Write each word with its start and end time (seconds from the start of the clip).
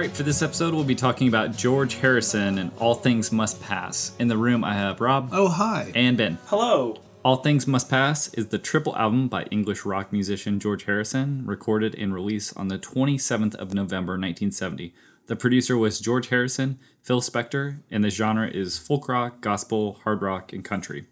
Right, 0.00 0.10
for 0.10 0.22
this 0.22 0.40
episode, 0.40 0.72
we'll 0.72 0.82
be 0.84 0.94
talking 0.94 1.28
about 1.28 1.54
George 1.54 1.96
Harrison 1.96 2.56
and 2.56 2.70
All 2.78 2.94
Things 2.94 3.30
Must 3.30 3.60
Pass. 3.60 4.12
In 4.18 4.28
the 4.28 4.36
room, 4.38 4.64
I 4.64 4.72
have 4.72 4.98
Rob 4.98 5.28
Oh, 5.30 5.48
hi. 5.48 5.92
and 5.94 6.16
Ben. 6.16 6.38
Hello. 6.46 6.96
All 7.22 7.36
Things 7.36 7.66
Must 7.66 7.86
Pass 7.90 8.32
is 8.32 8.46
the 8.48 8.56
triple 8.56 8.96
album 8.96 9.28
by 9.28 9.42
English 9.50 9.84
rock 9.84 10.10
musician 10.10 10.58
George 10.58 10.84
Harrison, 10.84 11.44
recorded 11.44 11.94
and 11.96 12.14
released 12.14 12.56
on 12.56 12.68
the 12.68 12.78
27th 12.78 13.54
of 13.56 13.74
November 13.74 14.12
1970. 14.12 14.94
The 15.26 15.36
producer 15.36 15.76
was 15.76 16.00
George 16.00 16.28
Harrison, 16.28 16.78
Phil 17.02 17.20
Spector, 17.20 17.80
and 17.90 18.02
the 18.02 18.08
genre 18.08 18.48
is 18.48 18.78
folk 18.78 19.06
rock, 19.06 19.42
gospel, 19.42 19.98
hard 20.04 20.22
rock, 20.22 20.50
and 20.54 20.64
country. 20.64 21.04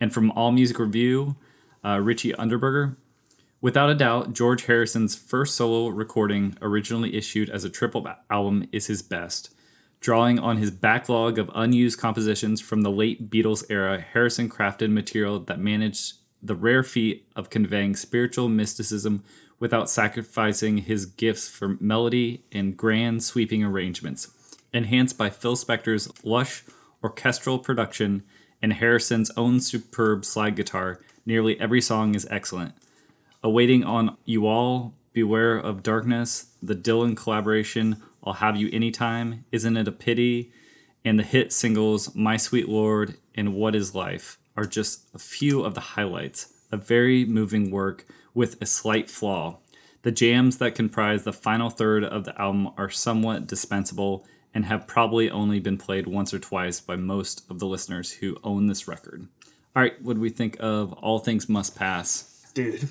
And 0.00 0.14
from 0.14 0.30
All 0.30 0.52
Music 0.52 0.78
Review, 0.78 1.34
uh, 1.84 1.98
Richie 2.00 2.32
Unterberger. 2.34 2.94
Without 3.62 3.90
a 3.90 3.94
doubt, 3.94 4.32
George 4.32 4.64
Harrison's 4.64 5.14
first 5.14 5.54
solo 5.54 5.88
recording, 5.88 6.56
originally 6.62 7.14
issued 7.14 7.50
as 7.50 7.62
a 7.62 7.68
triple 7.68 8.08
album, 8.30 8.66
is 8.72 8.86
his 8.86 9.02
best. 9.02 9.54
Drawing 10.00 10.38
on 10.38 10.56
his 10.56 10.70
backlog 10.70 11.38
of 11.38 11.50
unused 11.54 11.98
compositions 11.98 12.62
from 12.62 12.80
the 12.80 12.90
late 12.90 13.30
Beatles 13.30 13.62
era, 13.68 14.00
Harrison 14.00 14.48
crafted 14.48 14.90
material 14.90 15.38
that 15.40 15.58
managed 15.58 16.14
the 16.42 16.54
rare 16.54 16.82
feat 16.82 17.28
of 17.36 17.50
conveying 17.50 17.94
spiritual 17.94 18.48
mysticism 18.48 19.22
without 19.58 19.90
sacrificing 19.90 20.78
his 20.78 21.04
gifts 21.04 21.46
for 21.46 21.76
melody 21.80 22.42
and 22.50 22.78
grand 22.78 23.22
sweeping 23.22 23.62
arrangements. 23.62 24.28
Enhanced 24.72 25.18
by 25.18 25.28
Phil 25.28 25.54
Spector's 25.54 26.10
lush 26.24 26.64
orchestral 27.04 27.58
production 27.58 28.22
and 28.62 28.72
Harrison's 28.72 29.30
own 29.36 29.60
superb 29.60 30.24
slide 30.24 30.56
guitar, 30.56 30.98
nearly 31.26 31.60
every 31.60 31.82
song 31.82 32.14
is 32.14 32.26
excellent. 32.30 32.72
Awaiting 33.42 33.84
on 33.84 34.18
You 34.26 34.46
All, 34.46 34.94
Beware 35.14 35.56
of 35.56 35.82
Darkness, 35.82 36.48
the 36.62 36.74
Dylan 36.74 37.16
collaboration, 37.16 38.02
I'll 38.22 38.34
Have 38.34 38.56
You 38.56 38.68
Anytime, 38.70 39.46
Isn't 39.50 39.78
It 39.78 39.88
a 39.88 39.92
Pity, 39.92 40.52
and 41.06 41.18
the 41.18 41.22
hit 41.22 41.50
singles 41.50 42.14
My 42.14 42.36
Sweet 42.36 42.68
Lord 42.68 43.16
and 43.34 43.54
What 43.54 43.74
Is 43.74 43.94
Life 43.94 44.38
are 44.58 44.66
just 44.66 45.08
a 45.14 45.18
few 45.18 45.62
of 45.62 45.72
the 45.72 45.80
highlights. 45.80 46.52
A 46.70 46.76
very 46.76 47.24
moving 47.24 47.70
work 47.70 48.04
with 48.34 48.60
a 48.60 48.66
slight 48.66 49.08
flaw. 49.08 49.58
The 50.02 50.12
jams 50.12 50.58
that 50.58 50.74
comprise 50.74 51.24
the 51.24 51.32
final 51.32 51.70
third 51.70 52.04
of 52.04 52.24
the 52.24 52.38
album 52.38 52.68
are 52.76 52.90
somewhat 52.90 53.46
dispensable 53.46 54.26
and 54.52 54.66
have 54.66 54.86
probably 54.86 55.30
only 55.30 55.60
been 55.60 55.78
played 55.78 56.06
once 56.06 56.34
or 56.34 56.38
twice 56.38 56.78
by 56.78 56.96
most 56.96 57.42
of 57.48 57.58
the 57.58 57.66
listeners 57.66 58.12
who 58.12 58.36
own 58.44 58.66
this 58.66 58.86
record. 58.86 59.28
All 59.74 59.82
right, 59.82 60.00
what 60.02 60.14
do 60.14 60.20
we 60.20 60.28
think 60.28 60.58
of 60.60 60.92
All 60.92 61.20
Things 61.20 61.48
Must 61.48 61.74
Pass? 61.74 62.50
Dude. 62.52 62.86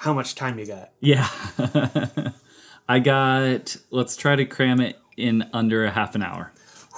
How 0.00 0.14
much 0.14 0.34
time 0.34 0.58
you 0.58 0.64
got? 0.64 0.92
Yeah. 1.00 1.28
I 2.88 3.00
got, 3.00 3.76
let's 3.90 4.16
try 4.16 4.34
to 4.34 4.46
cram 4.46 4.80
it 4.80 4.98
in 5.18 5.46
under 5.52 5.84
a 5.84 5.90
half 5.90 6.14
an 6.14 6.22
hour. 6.22 6.54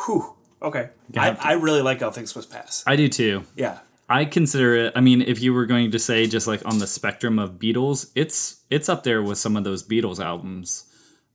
Whew. 0.07 0.37
Okay. 0.63 0.89
I, 1.17 1.31
I 1.41 1.53
really 1.55 1.83
like 1.83 2.01
All 2.01 2.13
Things 2.13 2.35
Must 2.37 2.49
Pass. 2.49 2.85
I 2.87 2.95
do 2.95 3.09
too. 3.09 3.43
Yeah. 3.57 3.81
I 4.09 4.25
consider 4.25 4.77
it, 4.77 4.93
I 4.95 5.01
mean, 5.01 5.21
if 5.21 5.43
you 5.43 5.53
were 5.53 5.67
going 5.67 5.91
to 5.91 5.99
say 5.99 6.29
just 6.29 6.47
like 6.47 6.65
on 6.65 6.79
the 6.79 6.87
spectrum 6.87 7.41
of 7.41 7.55
Beatles, 7.59 8.13
it's 8.15 8.61
it's 8.71 8.89
up 8.89 9.03
there 9.03 9.21
with 9.21 9.37
some 9.39 9.57
of 9.57 9.65
those 9.65 9.83
Beatles 9.83 10.25
albums. 10.25 10.85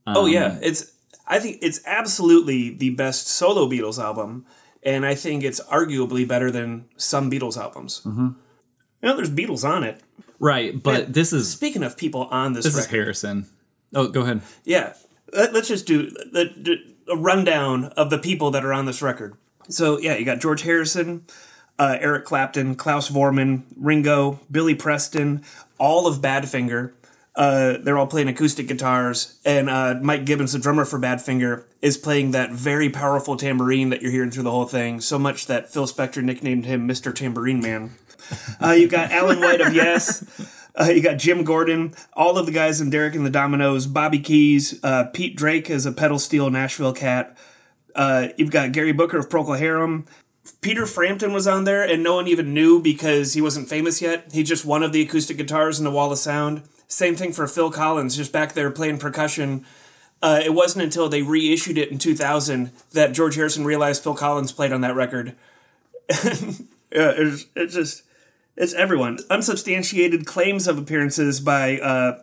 oh 0.06 0.24
Um, 0.24 0.32
yeah. 0.32 0.58
It's 0.62 0.90
I 1.26 1.38
think 1.38 1.58
it's 1.60 1.80
absolutely 1.84 2.70
the 2.74 2.90
best 2.90 3.26
solo 3.28 3.66
Beatles 3.68 4.02
album, 4.02 4.46
and 4.82 5.04
I 5.04 5.14
think 5.14 5.44
it's 5.44 5.60
arguably 5.64 6.26
better 6.26 6.50
than 6.50 6.86
some 6.96 7.30
Beatles 7.30 7.58
albums. 7.58 8.00
Mm-hmm. 8.06 8.28
You 9.02 9.08
know, 9.08 9.16
there's 9.16 9.30
Beatles 9.30 9.68
on 9.68 9.84
it. 9.84 10.00
Right, 10.38 10.80
but 10.80 11.12
this 11.12 11.32
is 11.32 11.50
Speaking 11.50 11.82
of 11.82 11.96
people 11.96 12.22
on 12.30 12.52
this, 12.52 12.64
this 12.64 12.76
is 12.76 12.86
Harrison. 12.86 13.46
Oh, 13.94 14.08
go 14.08 14.22
ahead. 14.22 14.42
Yeah. 14.64 14.94
Let, 15.32 15.54
us 15.54 15.68
just 15.68 15.86
do 15.86 16.14
a 17.10 17.16
rundown 17.16 17.86
of 17.96 18.10
the 18.10 18.18
people 18.18 18.50
that 18.52 18.64
are 18.64 18.72
on 18.72 18.86
this 18.86 19.02
record. 19.02 19.36
So, 19.68 19.98
yeah, 19.98 20.16
you 20.16 20.24
got 20.24 20.40
George 20.40 20.62
Harrison, 20.62 21.26
uh, 21.78 21.98
Eric 22.00 22.24
Clapton, 22.24 22.74
Klaus 22.76 23.10
Voormann, 23.10 23.64
Ringo, 23.76 24.40
Billy 24.50 24.74
Preston, 24.74 25.44
all 25.78 26.06
of 26.06 26.20
Badfinger. 26.20 26.92
Uh, 27.34 27.78
they're 27.80 27.96
all 27.96 28.06
playing 28.06 28.26
acoustic 28.26 28.66
guitars, 28.66 29.38
and 29.44 29.70
uh, 29.70 29.94
Mike 30.02 30.24
Gibbins, 30.24 30.52
the 30.52 30.58
drummer 30.58 30.84
for 30.84 30.98
Badfinger, 30.98 31.64
is 31.80 31.96
playing 31.96 32.32
that 32.32 32.50
very 32.50 32.90
powerful 32.90 33.36
tambourine 33.36 33.90
that 33.90 34.02
you're 34.02 34.10
hearing 34.10 34.32
through 34.32 34.42
the 34.42 34.50
whole 34.50 34.66
thing. 34.66 35.00
So 35.00 35.20
much 35.20 35.46
that 35.46 35.72
Phil 35.72 35.86
Spector 35.86 36.22
nicknamed 36.22 36.66
him 36.66 36.88
Mr. 36.88 37.14
Tambourine 37.14 37.60
Man. 37.60 37.92
Uh, 38.60 38.72
you 38.72 38.88
got 38.88 39.12
Alan 39.12 39.38
White 39.38 39.60
of 39.60 39.72
Yes. 39.72 40.24
Uh, 40.74 40.90
you 40.90 41.00
got 41.00 41.16
Jim 41.16 41.44
Gordon, 41.44 41.94
all 42.12 42.38
of 42.38 42.46
the 42.46 42.52
guys 42.52 42.80
in 42.80 42.90
Derek 42.90 43.14
and 43.14 43.24
the 43.24 43.30
Dominos, 43.30 43.92
Bobby 43.92 44.18
Keys, 44.18 44.78
uh, 44.82 45.04
Pete 45.04 45.36
Drake 45.36 45.70
as 45.70 45.86
a 45.86 45.92
pedal 45.92 46.18
steel 46.18 46.50
Nashville 46.50 46.92
cat. 46.92 47.36
Uh, 47.94 48.28
you've 48.36 48.50
got 48.50 48.72
Gary 48.72 48.92
Brooker 48.92 49.18
of 49.18 49.28
Procol 49.28 49.58
Harum. 49.58 50.06
Peter 50.60 50.86
Frampton 50.86 51.32
was 51.32 51.46
on 51.46 51.64
there, 51.64 51.82
and 51.82 52.02
no 52.02 52.14
one 52.14 52.28
even 52.28 52.54
knew 52.54 52.80
because 52.80 53.34
he 53.34 53.40
wasn't 53.40 53.68
famous 53.68 54.00
yet. 54.00 54.30
He's 54.32 54.48
just 54.48 54.64
one 54.64 54.82
of 54.82 54.92
the 54.92 55.02
acoustic 55.02 55.36
guitars 55.36 55.78
in 55.78 55.84
the 55.84 55.90
Wall 55.90 56.12
of 56.12 56.18
Sound. 56.18 56.62
Same 56.86 57.16
thing 57.16 57.32
for 57.32 57.46
Phil 57.46 57.70
Collins, 57.70 58.16
just 58.16 58.32
back 58.32 58.54
there 58.54 58.70
playing 58.70 58.98
percussion. 58.98 59.64
Uh, 60.22 60.40
it 60.44 60.54
wasn't 60.54 60.84
until 60.84 61.08
they 61.08 61.22
reissued 61.22 61.78
it 61.78 61.90
in 61.90 61.98
2000 61.98 62.72
that 62.92 63.12
George 63.12 63.36
Harrison 63.36 63.64
realized 63.64 64.02
Phil 64.02 64.14
Collins 64.14 64.52
played 64.52 64.72
on 64.72 64.80
that 64.80 64.94
record. 64.94 65.34
yeah, 66.10 67.12
it's, 67.16 67.46
it's 67.54 67.74
just 67.74 68.02
it's 68.58 68.74
everyone. 68.74 69.18
Unsubstantiated 69.30 70.26
claims 70.26 70.68
of 70.68 70.76
appearances 70.76 71.40
by 71.40 71.78
uh, 71.78 72.18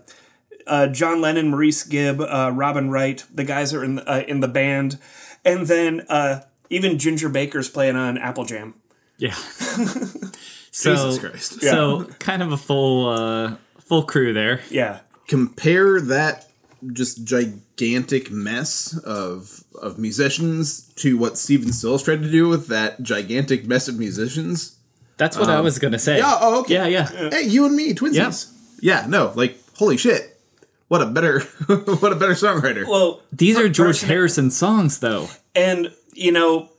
uh, 0.68 0.88
John 0.88 1.22
Lennon, 1.22 1.50
Maurice 1.50 1.84
Gibb, 1.84 2.22
uh, 2.22 2.52
Robin 2.54 2.92
Wright, 2.92 3.24
the 3.34 3.44
guys 3.44 3.72
that 3.72 3.80
are 3.80 3.84
in 3.84 3.96
the, 3.96 4.08
uh, 4.08 4.20
in 4.28 4.42
the 4.42 4.48
band, 4.48 5.00
and 5.44 5.66
then 5.66 6.02
uh, 6.10 6.42
even 6.70 7.00
Ginger 7.00 7.30
Baker's 7.30 7.70
playing 7.70 7.96
on 7.96 8.18
Apple 8.18 8.46
Jam. 8.46 8.76
Yeah. 9.18 9.34
so, 9.34 10.94
Jesus 10.94 11.20
Christ. 11.20 11.62
So, 11.62 12.06
kind 12.20 12.44
of 12.44 12.52
a 12.52 12.58
full 12.58 13.08
uh 13.08 13.56
full 13.80 14.04
crew 14.04 14.34
there. 14.34 14.62
Yeah, 14.70 15.00
Compare 15.28 16.02
that 16.02 16.52
just 16.94 17.24
gigantic 17.24 18.30
mess 18.30 18.98
of 19.00 19.64
of 19.82 19.98
musicians 19.98 20.90
to 20.96 21.18
what 21.18 21.38
Stephen 21.38 21.74
Stills 21.74 22.04
tried 22.04 22.22
to 22.22 22.30
do 22.30 22.48
with 22.48 22.68
that 22.68 23.02
gigantic 23.02 23.66
mess 23.66 23.88
of 23.88 23.98
musicians. 23.98 24.78
That's 25.18 25.38
what 25.38 25.50
I 25.50 25.56
um, 25.56 25.64
was 25.64 25.80
going 25.80 25.94
to 25.94 26.00
say. 26.00 26.18
Yeah, 26.18 26.38
oh, 26.42 26.62
okay. 26.62 26.74
Yeah, 26.74 26.88
yeah. 26.88 27.30
Hey, 27.30 27.44
you 27.44 27.66
and 27.66 27.76
me, 27.76 27.94
twinsies. 27.94 28.52
Yeah, 28.82 29.06
no, 29.08 29.32
like 29.36 29.58
holy 29.78 29.98
shit. 29.98 30.40
What 30.88 31.02
a 31.02 31.06
better 31.08 31.40
what 31.68 32.12
a 32.12 32.16
better 32.16 32.34
songwriter. 32.34 32.88
well, 32.88 33.22
These 33.32 33.58
are 33.58 33.70
George 33.70 33.96
person- 34.00 34.10
Harrison 34.10 34.52
songs 34.52 35.00
though. 35.00 35.28
and 35.56 35.92
you 36.14 36.32
know, 36.32 36.70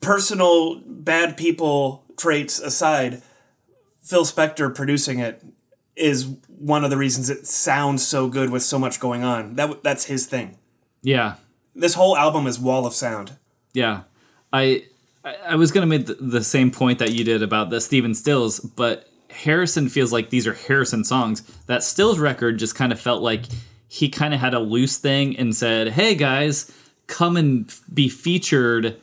personal 0.00 0.80
bad 0.86 1.36
people 1.36 2.04
traits 2.16 2.58
aside, 2.58 3.22
Phil 4.02 4.24
Spector 4.24 4.74
producing 4.74 5.18
it 5.18 5.42
is 5.96 6.26
one 6.48 6.84
of 6.84 6.90
the 6.90 6.96
reasons 6.96 7.28
it 7.30 7.46
sounds 7.46 8.06
so 8.06 8.28
good 8.28 8.50
with 8.50 8.62
so 8.62 8.78
much 8.78 9.00
going 9.00 9.22
on. 9.24 9.56
That 9.56 9.82
that's 9.82 10.04
his 10.04 10.26
thing. 10.26 10.58
Yeah. 11.02 11.36
This 11.74 11.94
whole 11.94 12.16
album 12.16 12.46
is 12.46 12.58
wall 12.58 12.86
of 12.86 12.94
sound. 12.94 13.32
Yeah, 13.72 14.02
I 14.52 14.84
I 15.24 15.34
I 15.48 15.54
was 15.56 15.72
gonna 15.72 15.86
make 15.86 16.06
the, 16.06 16.14
the 16.14 16.44
same 16.44 16.70
point 16.70 16.98
that 16.98 17.12
you 17.12 17.24
did 17.24 17.42
about 17.42 17.70
the 17.70 17.80
Stephen 17.80 18.14
Stills, 18.14 18.60
but 18.60 19.08
Harrison 19.30 19.88
feels 19.88 20.12
like 20.12 20.30
these 20.30 20.46
are 20.46 20.54
Harrison 20.54 21.04
songs. 21.04 21.42
That 21.66 21.82
Stills 21.82 22.18
record 22.18 22.58
just 22.58 22.74
kind 22.74 22.92
of 22.92 23.00
felt 23.00 23.22
like 23.22 23.44
he 23.88 24.08
kind 24.08 24.34
of 24.34 24.40
had 24.40 24.54
a 24.54 24.60
loose 24.60 24.98
thing 24.98 25.36
and 25.36 25.54
said, 25.54 25.88
"Hey 25.88 26.14
guys, 26.14 26.70
come 27.06 27.36
and 27.36 27.72
be 27.92 28.08
featured." 28.08 28.96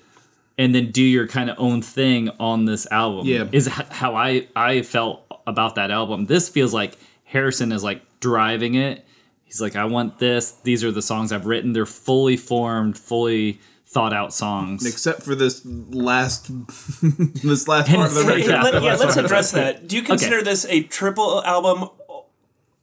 And 0.60 0.74
then 0.74 0.90
do 0.90 1.04
your 1.04 1.28
kind 1.28 1.52
of 1.52 1.60
own 1.60 1.84
thing 1.84 2.32
on 2.40 2.66
this 2.66 2.88
album. 2.90 3.28
Yeah. 3.28 3.48
is 3.52 3.68
how 3.68 4.16
I 4.16 4.48
I 4.56 4.82
felt 4.82 5.24
about 5.46 5.76
that 5.76 5.92
album. 5.92 6.26
This 6.26 6.50
feels 6.50 6.74
like 6.74 6.98
Harrison 7.26 7.72
is 7.72 7.84
like 7.84 8.02
driving 8.20 8.74
it. 8.74 9.06
He's 9.44 9.62
like, 9.62 9.76
I 9.76 9.86
want 9.86 10.18
this. 10.18 10.52
These 10.64 10.84
are 10.84 10.92
the 10.92 11.02
songs 11.02 11.32
I've 11.32 11.46
written. 11.46 11.74
They're 11.74 11.86
fully 11.86 12.38
formed, 12.38 12.98
fully 12.98 13.60
thought 13.88 14.14
out 14.14 14.34
songs. 14.34 14.86
Except 14.86 15.24
for 15.24 15.34
this 15.34 15.66
last, 15.66 16.48
this 17.02 17.68
last 17.68 17.90
part 17.90 18.08
of 18.08 18.14
the 18.16 18.22
Yeah. 18.22 18.58
record. 18.58 18.74
Let, 18.74 18.84
yeah, 18.84 18.96
let's 18.96 19.16
address 19.16 19.52
that. 19.52 19.88
Do 19.88 19.96
you 19.96 20.02
consider 20.02 20.42
this 20.42 20.66
a 20.66 20.84
triple 20.84 21.44
album 21.44 21.90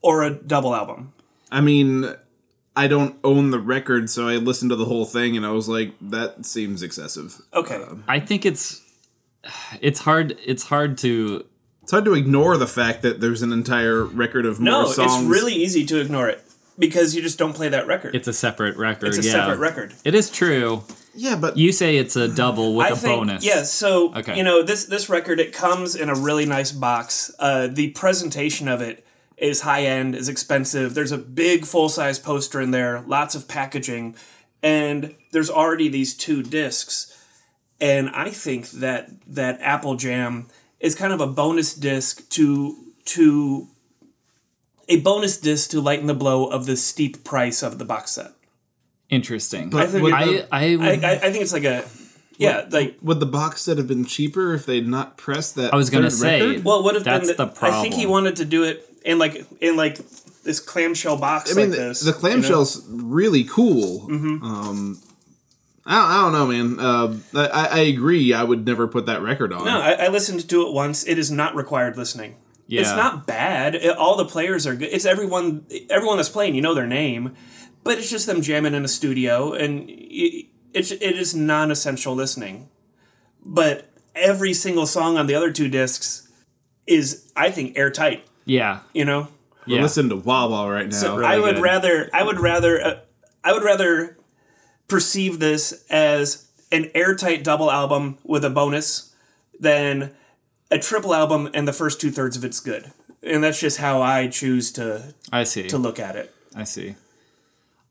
or 0.03 0.23
a 0.23 0.31
double 0.31 0.75
album? 0.75 1.13
I 1.51 1.61
mean, 1.61 2.15
I 2.75 2.89
don't 2.89 3.17
own 3.23 3.51
the 3.51 3.61
record, 3.61 4.09
so 4.11 4.27
I 4.29 4.37
listened 4.37 4.71
to 4.71 4.77
the 4.77 4.87
whole 4.87 5.05
thing 5.05 5.37
and 5.37 5.45
I 5.45 5.51
was 5.51 5.69
like, 5.69 5.93
that 6.01 6.47
seems 6.47 6.83
excessive. 6.83 7.41
Okay. 7.53 7.77
Um, 7.77 8.05
I 8.09 8.19
think 8.19 8.47
it's 8.47 8.81
it's 9.81 10.01
hard 10.01 10.39
it's 10.45 10.65
hard 10.65 10.97
to 10.99 11.45
It's 11.83 11.91
hard 11.93 12.07
to 12.07 12.15
ignore 12.15 12.57
the 12.57 12.67
fact 12.67 13.03
that 13.03 13.21
there's 13.21 13.43
an 13.43 13.53
entire 13.53 14.05
record 14.05 14.47
of 14.47 14.59
no, 14.59 14.83
more 14.83 14.93
songs. 14.93 15.13
No, 15.13 15.19
it's 15.21 15.29
really 15.29 15.53
easy 15.55 15.85
to 15.85 16.01
ignore 16.01 16.29
it 16.29 16.43
because 16.79 17.15
you 17.15 17.23
just 17.23 17.39
don't 17.39 17.53
play 17.55 17.69
that 17.69 17.87
record. 17.87 18.15
it's 18.15 18.29
a 18.29 18.33
separate 18.33 18.77
record. 18.77 19.09
It's 19.09 19.19
a 19.19 19.23
yeah. 19.23 19.33
separate 19.33 19.59
record. 19.59 19.95
It 20.05 20.15
is 20.15 20.31
true. 20.31 20.83
yeah, 21.15 21.37
but 21.37 21.57
You 21.57 21.71
say 21.73 21.97
it's 21.97 22.17
a 22.17 22.27
double 22.29 22.75
with 22.75 22.87
I 22.87 22.91
a 22.91 22.97
think, 22.97 23.21
bonus. 23.21 23.45
Yeah, 23.45 23.63
so 23.63 24.13
Okay. 24.15 24.37
you 24.37 24.43
know 24.43 24.63
this 24.63 24.87
this 24.87 25.09
record 25.09 25.39
it 25.41 25.53
comes 25.53 25.95
in 25.95 26.09
a 26.09 26.15
really 26.15 26.47
nice 26.47 26.73
box. 26.73 27.31
Uh, 27.39 27.69
the 27.69 27.91
presentation 27.91 28.67
of 28.69 28.81
it 28.81 29.07
is 29.37 29.61
high 29.63 29.83
end, 29.85 30.15
is 30.15 30.29
expensive. 30.29 30.95
There's 30.95 31.13
a 31.13 31.19
big 31.19 31.65
full 31.67 31.89
size 31.89 32.19
poster 32.19 32.61
in 32.61 32.71
there, 32.71 33.03
lots 33.07 33.35
of 33.35 33.47
packaging, 33.49 34.15
and 34.63 35.15
there's 35.33 35.51
already 35.51 35.89
these 35.89 36.15
two 36.15 36.43
discs. 36.43 37.11
And 37.81 38.09
I 38.11 38.31
think 38.31 38.71
that 38.71 39.11
that 39.27 39.61
Apple 39.61 39.97
Jam 39.97 40.47
is 40.81 40.95
kind 40.95 41.13
of 41.13 41.21
a 41.21 41.27
bonus 41.27 41.75
disc 41.75 42.29
to 42.31 42.77
to 43.07 43.69
a 44.89 45.01
bonus 45.01 45.39
disc 45.39 45.71
to 45.71 45.81
lighten 45.81 46.07
the 46.07 46.15
blow 46.15 46.47
of 46.47 46.67
the 46.67 46.77
steep 46.77 47.25
price 47.25 47.63
of 47.63 47.79
the 47.79 47.85
box 47.85 48.13
set. 48.13 48.33
Interesting. 49.11 49.71
But 49.71 49.83
I 49.83 49.87
think 49.87 50.03
would 50.03 50.13
I, 50.13 50.23
I, 50.23 50.47
I, 50.73 50.77
would- 50.77 51.05
I, 51.05 51.13
I 51.13 51.31
think 51.31 51.43
it's 51.43 51.53
like 51.53 51.65
a 51.65 51.85
yeah, 52.37 52.67
like 52.71 52.97
would 53.01 53.21
the 53.21 53.27
box 53.27 53.63
set 53.63 53.79
have 53.79 53.87
been 53.87 54.05
cheaper 54.05 54.55
if 54.55 54.67
they'd 54.67 54.87
not 54.87 55.17
pressed 55.17 55.55
that? 55.55 55.73
I 55.73 55.77
was 55.77 55.91
gonna 55.91 56.11
third 56.11 56.19
say- 56.19 56.47
record? 56.49 56.65
Well, 56.65 56.81
it 56.81 56.85
would 56.85 56.95
have 56.97 57.05
That's 57.05 57.33
been. 57.33 57.37
the 57.37 57.53
I 57.63 57.83
think 57.83 57.95
he 57.95 58.07
wanted 58.07 58.37
to 58.37 58.45
do 58.45 58.65
it 58.65 58.89
in 59.05 59.19
like 59.19 59.47
in 59.61 59.77
like 59.77 59.99
this 60.43 60.61
clamshell 60.61 61.17
box 61.17 61.53
I 61.53 61.55
mean, 61.61 61.71
like 61.71 61.79
the, 61.79 61.85
this. 61.87 62.01
the 62.01 62.07
you 62.07 62.13
know? 62.13 62.19
clamshell's 62.19 62.85
really 62.89 63.45
cool. 63.45 64.09
Mm-hmm. 64.09 64.45
Um, 64.45 65.01
I 65.87 65.95
don't, 65.97 66.11
I 66.11 66.23
don't 66.23 66.33
know, 66.33 66.47
man. 66.47 66.81
Uh, 66.81 67.49
I, 67.53 67.67
I 67.67 67.81
agree. 67.81 68.33
I 68.33 68.43
would 68.43 68.65
never 68.67 68.89
put 68.89 69.07
that 69.07 69.21
record 69.23 69.53
on. 69.53 69.65
No, 69.67 69.81
I, 69.81 69.93
I 69.93 70.09
listened 70.09 70.49
to 70.49 70.67
it 70.67 70.73
once. 70.73 71.07
It 71.07 71.19
is 71.19 71.31
not 71.31 71.55
required 71.55 71.97
listening. 71.97 72.37
It's 72.69 72.91
not 72.91 73.27
bad. 73.27 73.75
It- 73.75 73.97
all 73.97 74.17
the 74.17 74.25
players 74.25 74.67
are 74.67 74.75
good. 74.75 74.89
It's 74.91 75.05
everyone. 75.05 75.67
Everyone 75.91 76.17
that's 76.17 76.29
playing, 76.29 76.55
you 76.55 76.63
know 76.63 76.75
their 76.75 76.87
name, 76.87 77.35
but 77.83 77.99
it's 77.99 78.11
just 78.11 78.27
them 78.27 78.41
jamming 78.43 78.75
in 78.75 78.85
a 78.85 78.89
studio, 78.89 79.53
and 79.53 79.87
y- 79.89 80.45
it's 80.73 80.91
it 80.91 81.03
is 81.03 81.35
non-essential 81.35 82.15
listening. 82.15 82.69
But 83.45 83.91
every 84.15 84.55
single 84.55 84.87
song 84.87 85.19
on 85.19 85.27
the 85.27 85.35
other 85.35 85.53
two 85.53 85.69
discs 85.69 86.29
is, 86.87 87.31
I 87.37 87.51
think, 87.51 87.77
airtight. 87.77 88.25
yeah. 88.45 88.81
You 88.93 89.05
know. 89.05 89.29
We're 89.67 89.77
Yeah. 89.77 89.83
listening 89.83 90.11
to 90.11 90.17
Wah 90.17 90.47
Wah 90.47 90.67
right 90.69 90.89
now. 90.91 90.97
So 90.97 91.17
really 91.17 91.27
I 91.35 91.39
would 91.39 91.55
good. 91.57 91.63
rather 91.63 92.11
I 92.13 92.23
would 92.23 92.39
rather 92.41 92.83
uh, 92.85 92.95
I 93.43 93.53
would 93.53 93.63
rather 93.65 94.19
perceive 94.89 95.39
this 95.39 95.85
as 95.89 96.49
an 96.71 96.91
airtight 96.95 97.43
double 97.45 97.71
album 97.71 98.19
with 98.25 98.45
a 98.45 98.51
bonus 98.51 99.15
than 99.59 100.11
a 100.71 100.79
triple 100.79 101.15
album 101.15 101.51
and 101.55 101.67
the 101.69 101.73
first 101.73 102.01
two 102.01 102.11
thirds 102.11 102.37
of 102.37 102.45
it's 102.45 102.61
good. 102.61 102.93
And 103.23 103.43
that's 103.43 103.61
just 103.61 103.79
how 103.79 104.03
I 104.03 104.29
choose 104.29 104.73
to 104.73 105.15
I 105.33 105.45
see. 105.45 105.69
to 105.69 105.79
look 105.79 105.99
at 105.99 106.17
it. 106.17 106.35
I 106.55 106.65
see. 106.65 106.97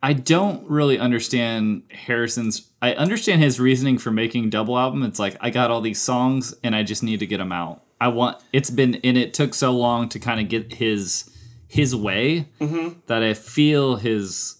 I 0.03 0.11
don't 0.11 0.69
really 0.69 0.99
understand 0.99 1.83
Harrison's. 1.89 2.69
I 2.81 2.93
understand 2.93 3.41
his 3.41 3.57
reasoning 3.57 3.97
for 3.97 4.11
making 4.11 4.49
double 4.49 4.77
album. 4.77 5.01
It's 5.03 5.17
like 5.17 5.37
I 5.39 5.49
got 5.49 5.71
all 5.71 5.79
these 5.79 6.01
songs 6.01 6.53
and 6.61 6.75
I 6.75 6.83
just 6.83 7.03
need 7.03 7.19
to 7.21 7.25
get 7.25 7.37
them 7.37 7.53
out. 7.53 7.83
I 8.01 8.09
want. 8.09 8.43
It's 8.51 8.69
been 8.69 8.95
and 8.95 9.17
it 9.17 9.33
took 9.33 9.53
so 9.53 9.71
long 9.71 10.09
to 10.09 10.19
kind 10.19 10.41
of 10.41 10.49
get 10.49 10.73
his 10.73 11.29
his 11.69 11.95
way 11.95 12.49
mm-hmm. 12.59 12.99
that 13.07 13.23
I 13.23 13.33
feel 13.33 13.95
his. 13.95 14.57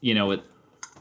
You 0.00 0.14
know 0.14 0.30
it. 0.30 0.42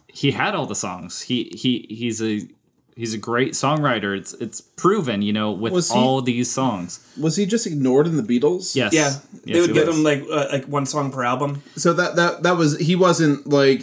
He 0.07 0.31
had 0.31 0.55
all 0.55 0.65
the 0.65 0.75
songs. 0.75 1.21
He 1.21 1.45
he 1.55 1.85
he's 1.89 2.21
a 2.21 2.47
he's 2.95 3.13
a 3.13 3.17
great 3.17 3.53
songwriter. 3.53 4.17
It's 4.17 4.33
it's 4.35 4.61
proven. 4.61 5.21
You 5.21 5.33
know 5.33 5.51
with 5.51 5.73
Was 5.73 5.91
he- 5.91 5.97
all 5.99 6.21
these 6.21 6.49
songs. 6.51 6.99
Was 7.19 7.35
he 7.35 7.45
just 7.45 7.65
ignored 7.67 8.07
in 8.07 8.17
the 8.17 8.23
Beatles? 8.23 8.75
Yes. 8.75 8.93
Yeah, 8.93 9.13
they 9.43 9.53
Yes, 9.53 9.61
would 9.61 9.69
he 9.69 9.73
give 9.73 9.87
was. 9.87 9.97
him 9.97 10.03
like 10.03 10.23
uh, 10.31 10.47
like 10.51 10.65
one 10.65 10.85
song 10.85 11.11
per 11.11 11.23
album. 11.23 11.61
So 11.75 11.93
that 11.93 12.15
that 12.15 12.43
that 12.43 12.57
was 12.57 12.77
he 12.79 12.95
wasn't 12.95 13.47
like 13.47 13.81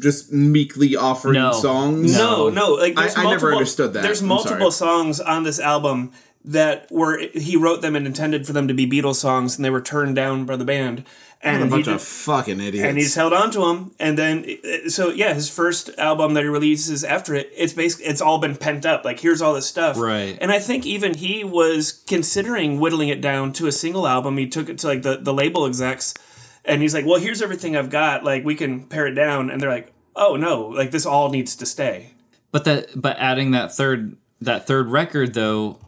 just 0.00 0.32
meekly 0.32 0.96
offering 0.96 1.34
No. 1.34 1.52
songs. 1.52 2.16
No, 2.16 2.48
no, 2.48 2.72
like 2.74 2.94
there's 2.96 3.14
I- 3.16 3.24
I 3.24 3.30
never 3.30 3.52
understood 3.52 3.92
that. 3.94 4.02
There's 4.02 4.22
multiple 4.22 4.70
songs 4.70 5.20
on 5.20 5.44
this 5.44 5.60
album 5.60 6.12
that 6.44 6.90
were 6.90 7.18
he 7.34 7.56
wrote 7.56 7.82
them 7.82 7.94
and 7.94 8.04
intended 8.06 8.46
for 8.46 8.52
them 8.52 8.66
to 8.68 8.74
be 8.74 8.84
Beatles 8.88 9.14
songs, 9.16 9.56
and 9.56 9.64
they 9.64 9.70
were 9.70 9.80
turned 9.80 10.16
down 10.16 10.44
by 10.44 10.56
the 10.56 10.64
band. 10.64 11.04
What 11.44 11.54
And 11.54 11.62
a 11.64 11.66
bunch 11.66 11.86
did- 11.86 11.94
of 11.94 12.02
fucking 12.02 12.60
idiots. 12.60 12.86
and 12.86 12.96
he's 12.96 13.14
held 13.16 13.32
on 13.32 13.50
to 13.50 13.58
them 13.66 13.90
and 13.98 14.16
then 14.16 14.46
so 14.88 15.08
yeah 15.10 15.34
his 15.34 15.48
first 15.50 15.90
album 15.98 16.34
that 16.34 16.42
he 16.44 16.48
releases 16.48 17.02
after 17.02 17.34
it 17.34 17.50
it's 17.56 17.72
basically 17.72 18.06
it's 18.06 18.20
all 18.20 18.38
been 18.38 18.54
pent 18.56 18.86
up 18.86 19.04
like 19.04 19.18
here's 19.18 19.42
all 19.42 19.52
this 19.52 19.66
stuff 19.66 19.98
Right. 19.98 20.38
and 20.40 20.52
i 20.52 20.60
think 20.60 20.86
even 20.86 21.14
he 21.14 21.42
was 21.42 22.04
considering 22.06 22.78
whittling 22.78 23.08
it 23.08 23.20
down 23.20 23.52
to 23.54 23.66
a 23.66 23.72
single 23.72 24.06
album 24.06 24.36
he 24.38 24.46
took 24.46 24.68
it 24.68 24.78
to 24.78 24.86
like 24.86 25.02
the, 25.02 25.16
the 25.16 25.34
label 25.34 25.66
execs 25.66 26.14
and 26.64 26.80
he's 26.80 26.94
like 26.94 27.04
well 27.04 27.18
here's 27.18 27.42
everything 27.42 27.74
i've 27.76 27.90
got 27.90 28.22
like 28.22 28.44
we 28.44 28.54
can 28.54 28.84
pare 28.86 29.08
it 29.08 29.14
down 29.14 29.50
and 29.50 29.60
they're 29.60 29.68
like 29.70 29.92
oh 30.14 30.36
no 30.36 30.66
like 30.68 30.92
this 30.92 31.04
all 31.04 31.28
needs 31.30 31.56
to 31.56 31.66
stay 31.66 32.12
But 32.52 32.62
that 32.66 32.90
but 32.94 33.16
adding 33.18 33.50
that 33.50 33.74
third 33.74 34.16
that 34.40 34.66
third 34.68 34.88
record 34.90 35.34
though, 35.34 35.78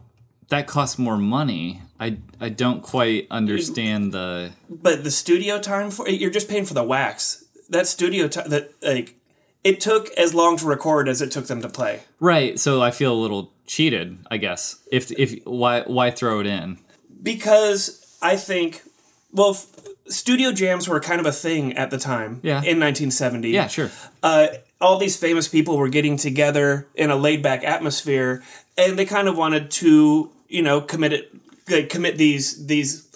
that 0.49 0.67
costs 0.67 0.97
more 0.99 1.17
money. 1.17 1.81
I 1.99 2.17
I 2.39 2.49
don't 2.49 2.81
quite 2.83 3.27
understand 3.31 4.11
the 4.11 4.51
but 4.69 5.03
the 5.03 5.11
studio 5.11 5.59
time 5.59 5.91
for 5.91 6.07
you're 6.09 6.31
just 6.31 6.49
paying 6.49 6.65
for 6.65 6.73
the 6.73 6.83
wax 6.83 7.45
that 7.69 7.87
studio 7.87 8.27
time 8.27 8.49
that 8.49 8.71
like 8.81 9.15
it 9.63 9.79
took 9.81 10.09
as 10.11 10.33
long 10.33 10.57
to 10.57 10.65
record 10.65 11.07
as 11.07 11.21
it 11.21 11.31
took 11.31 11.47
them 11.47 11.61
to 11.61 11.69
play 11.69 12.01
right. 12.19 12.59
So 12.59 12.81
I 12.81 12.91
feel 12.91 13.13
a 13.13 13.21
little 13.21 13.51
cheated. 13.65 14.17
I 14.29 14.37
guess 14.37 14.79
if 14.91 15.11
if 15.11 15.43
why 15.45 15.81
why 15.83 16.11
throw 16.11 16.39
it 16.39 16.47
in? 16.47 16.79
because 17.23 18.17
I 18.21 18.37
think, 18.37 18.83
well, 19.31 19.51
f- 19.51 19.67
studio 20.07 20.51
jams 20.51 20.87
were 20.87 20.99
kind 20.99 21.19
of 21.19 21.25
a 21.25 21.31
thing 21.31 21.73
at 21.75 21.89
the 21.89 21.97
time. 21.97 22.39
Yeah. 22.43 22.57
In 22.57 22.79
1970. 22.79 23.49
Yeah, 23.49 23.67
sure. 23.67 23.89
Uh, 24.21 24.47
all 24.79 24.97
these 24.97 25.17
famous 25.17 25.47
people 25.47 25.77
were 25.77 25.89
getting 25.89 26.17
together 26.17 26.87
in 26.95 27.09
a 27.09 27.15
laid 27.15 27.41
back 27.41 27.63
atmosphere, 27.63 28.43
and 28.77 28.97
they 28.99 29.05
kind 29.05 29.27
of 29.27 29.35
wanted 29.37 29.71
to, 29.71 30.31
you 30.47 30.61
know, 30.61 30.81
commit 30.81 31.13
it, 31.13 31.44
like, 31.69 31.89
commit 31.89 32.17
these 32.17 32.65
these 32.67 33.07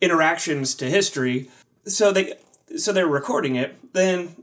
interactions 0.00 0.74
to 0.76 0.86
history. 0.90 1.48
So 1.86 2.12
they 2.12 2.34
so 2.76 2.92
they're 2.92 3.06
recording 3.06 3.56
it. 3.56 3.92
Then, 3.94 4.36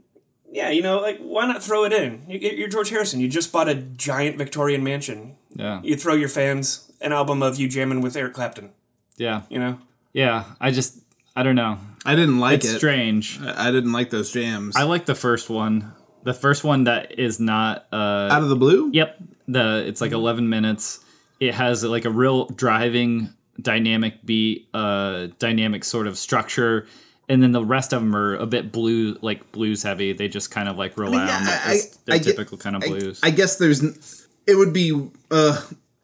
yeah, 0.52 0.70
you 0.70 0.82
know, 0.82 1.00
like 1.00 1.20
why 1.20 1.46
not 1.48 1.64
throw 1.64 1.84
it 1.86 1.94
in? 1.94 2.24
You- 2.28 2.40
You're 2.40 2.68
George 2.70 2.90
Harrison. 2.90 3.20
You 3.20 3.28
just 3.28 3.52
bought 3.52 3.68
a 3.70 3.76
giant 3.76 4.38
Victorian 4.38 4.84
mansion. 4.84 5.36
Yeah, 5.54 5.82
You 5.84 5.96
throw 5.98 6.14
your 6.14 6.30
fans 6.30 6.90
an 7.02 7.12
album 7.12 7.44
of 7.44 7.60
you 7.60 7.68
jamming 7.68 8.00
with 8.02 8.16
Eric 8.16 8.34
Clapton. 8.34 8.70
yeah, 9.18 9.42
You 9.50 9.60
know. 9.60 9.80
yeah. 10.14 10.46
I 10.62 10.72
just 10.72 11.00
I 11.36 11.44
don't 11.44 11.56
know. 11.56 11.78
I 12.06 12.16
didn't 12.16 12.40
like 12.40 12.60
It's 12.64 12.70
it. 12.74 12.78
strange. 12.78 13.40
I 13.42 13.68
I 13.68 13.72
didn't 13.72 13.92
like 13.92 14.10
those 14.12 14.32
jams. 14.32 14.76
I 14.76 14.84
like 14.84 15.06
the 15.06 15.16
first 15.16 15.50
one. 15.50 15.92
The 16.24 16.34
first 16.34 16.64
one 16.64 16.86
that 16.86 17.20
is 17.20 17.40
not 17.40 17.86
uh 17.92 18.30
Out 18.32 18.44
of 18.44 18.50
the 18.50 18.56
blue. 18.56 18.90
Yep. 18.94 19.18
The 19.48 19.84
it's 19.88 20.00
like 20.02 20.12
11 20.14 20.48
minutes. 20.50 21.00
It 21.40 21.54
has 21.56 21.84
like 21.84 22.06
a 22.06 22.10
real 22.12 22.46
driving 22.46 23.34
dynamic 23.60 24.26
beat, 24.26 24.68
uh 24.74 25.28
dynamic 25.40 25.84
sort 25.84 26.08
of 26.08 26.18
structure. 26.18 26.88
And 27.30 27.42
then 27.42 27.54
the 27.54 27.64
rest 27.64 27.94
of 27.94 28.02
them 28.02 28.14
are 28.16 28.36
a 28.36 28.46
bit 28.46 28.72
blue, 28.74 29.18
like 29.22 29.52
blues 29.54 29.84
heavy. 29.84 30.12
They 30.12 30.28
just 30.28 30.52
kind 30.52 30.68
of 30.68 30.78
like 30.78 30.98
rely 30.98 31.26
yeah, 31.28 31.38
on 31.38 31.46
the, 31.46 31.52
I- 31.52 32.16
I 32.16 32.18
typical 32.20 32.58
kind 32.58 32.76
of 32.76 32.82
blues. 32.82 33.22
I, 33.24 33.30
guess 33.30 33.56
there's. 33.56 34.28
It 34.46 34.56
would 34.56 34.74
be. 34.74 35.10
uh 35.30 35.62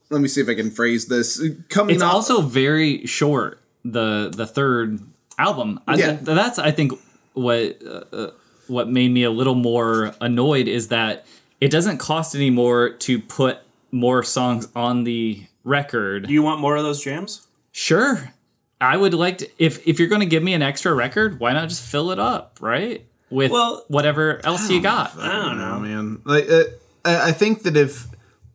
Let 0.09 0.21
me 0.21 0.29
see 0.29 0.39
if 0.39 0.47
I 0.47 0.55
can 0.55 0.71
phrase 0.71 1.07
this. 1.07 1.41
Coming 1.69 1.95
it's 1.95 2.03
off. 2.03 2.13
also 2.13 2.41
very 2.41 3.05
short. 3.05 3.61
the 3.83 4.31
the 4.33 4.47
third 4.47 4.99
album. 5.37 5.79
I, 5.87 5.95
Yeah. 5.97 6.11
th- 6.13 6.21
that's 6.23 6.59
I 6.59 6.71
think 6.71 6.93
what 7.33 7.81
uh, 7.85 8.03
uh, 8.15 8.31
what 8.67 8.89
made 8.89 9.11
me 9.11 9.23
a 9.23 9.31
little 9.31 9.55
more 9.55 10.13
annoyed 10.21 10.67
is 10.69 10.87
that 10.89 11.25
it 11.59 11.71
doesn't 11.71 11.97
cost 11.97 12.35
any 12.35 12.49
more 12.51 12.89
to 12.89 13.19
put 13.19 13.57
more 13.91 14.23
songs 14.23 14.67
on 14.75 15.03
the 15.03 15.43
record. 15.67 16.27
Do 16.27 16.33
you 16.33 16.41
want 16.41 16.61
more 16.61 16.75
of 16.75 16.83
those 16.83 17.03
jams? 17.03 17.45
Sure. 17.71 18.33
I 18.79 18.95
would 18.97 19.13
like 19.13 19.39
to 19.39 19.49
if 19.57 19.87
if 19.87 19.99
you're 19.99 20.07
going 20.07 20.21
to 20.21 20.27
give 20.27 20.43
me 20.43 20.53
an 20.53 20.61
extra 20.61 20.93
record, 20.93 21.39
why 21.39 21.53
not 21.53 21.69
just 21.69 21.83
fill 21.83 22.11
it 22.11 22.19
up, 22.19 22.57
right? 22.61 23.05
With 23.29 23.51
Well- 23.51 23.83
whatever 23.87 24.39
else 24.45 24.69
you 24.69 24.81
got. 24.81 25.17
I 25.17 25.31
don't 25.45 25.57
know. 25.57 25.79
Man, 25.79 26.21
like 26.25 26.49
uh, 26.49 26.63
I 27.03 27.29
I 27.29 27.31
think 27.31 27.63
that 27.63 27.75
if 27.75 28.07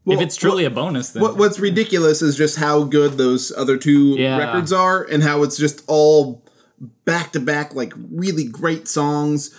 well, 0.04 0.18
if 0.18 0.24
it's 0.24 0.36
truly 0.36 0.64
a 0.64 0.70
bonus, 0.70 1.10
then 1.10 1.22
what, 1.22 1.36
what's 1.36 1.60
ridiculous 1.60 2.22
is 2.22 2.36
just 2.36 2.56
how 2.58 2.84
good 2.84 3.12
those 3.18 3.52
other 3.56 3.76
two 3.76 4.16
Yeah. 4.18 4.38
records 4.38 4.72
are, 4.72 5.02
and 5.04 5.22
how 5.22 5.42
it's 5.42 5.56
just 5.56 5.82
all 5.88 6.42
back 7.04 7.32
to 7.32 7.40
back, 7.40 7.74
like 7.74 7.92
really 7.96 8.44
great 8.44 8.88
songs. 8.88 9.54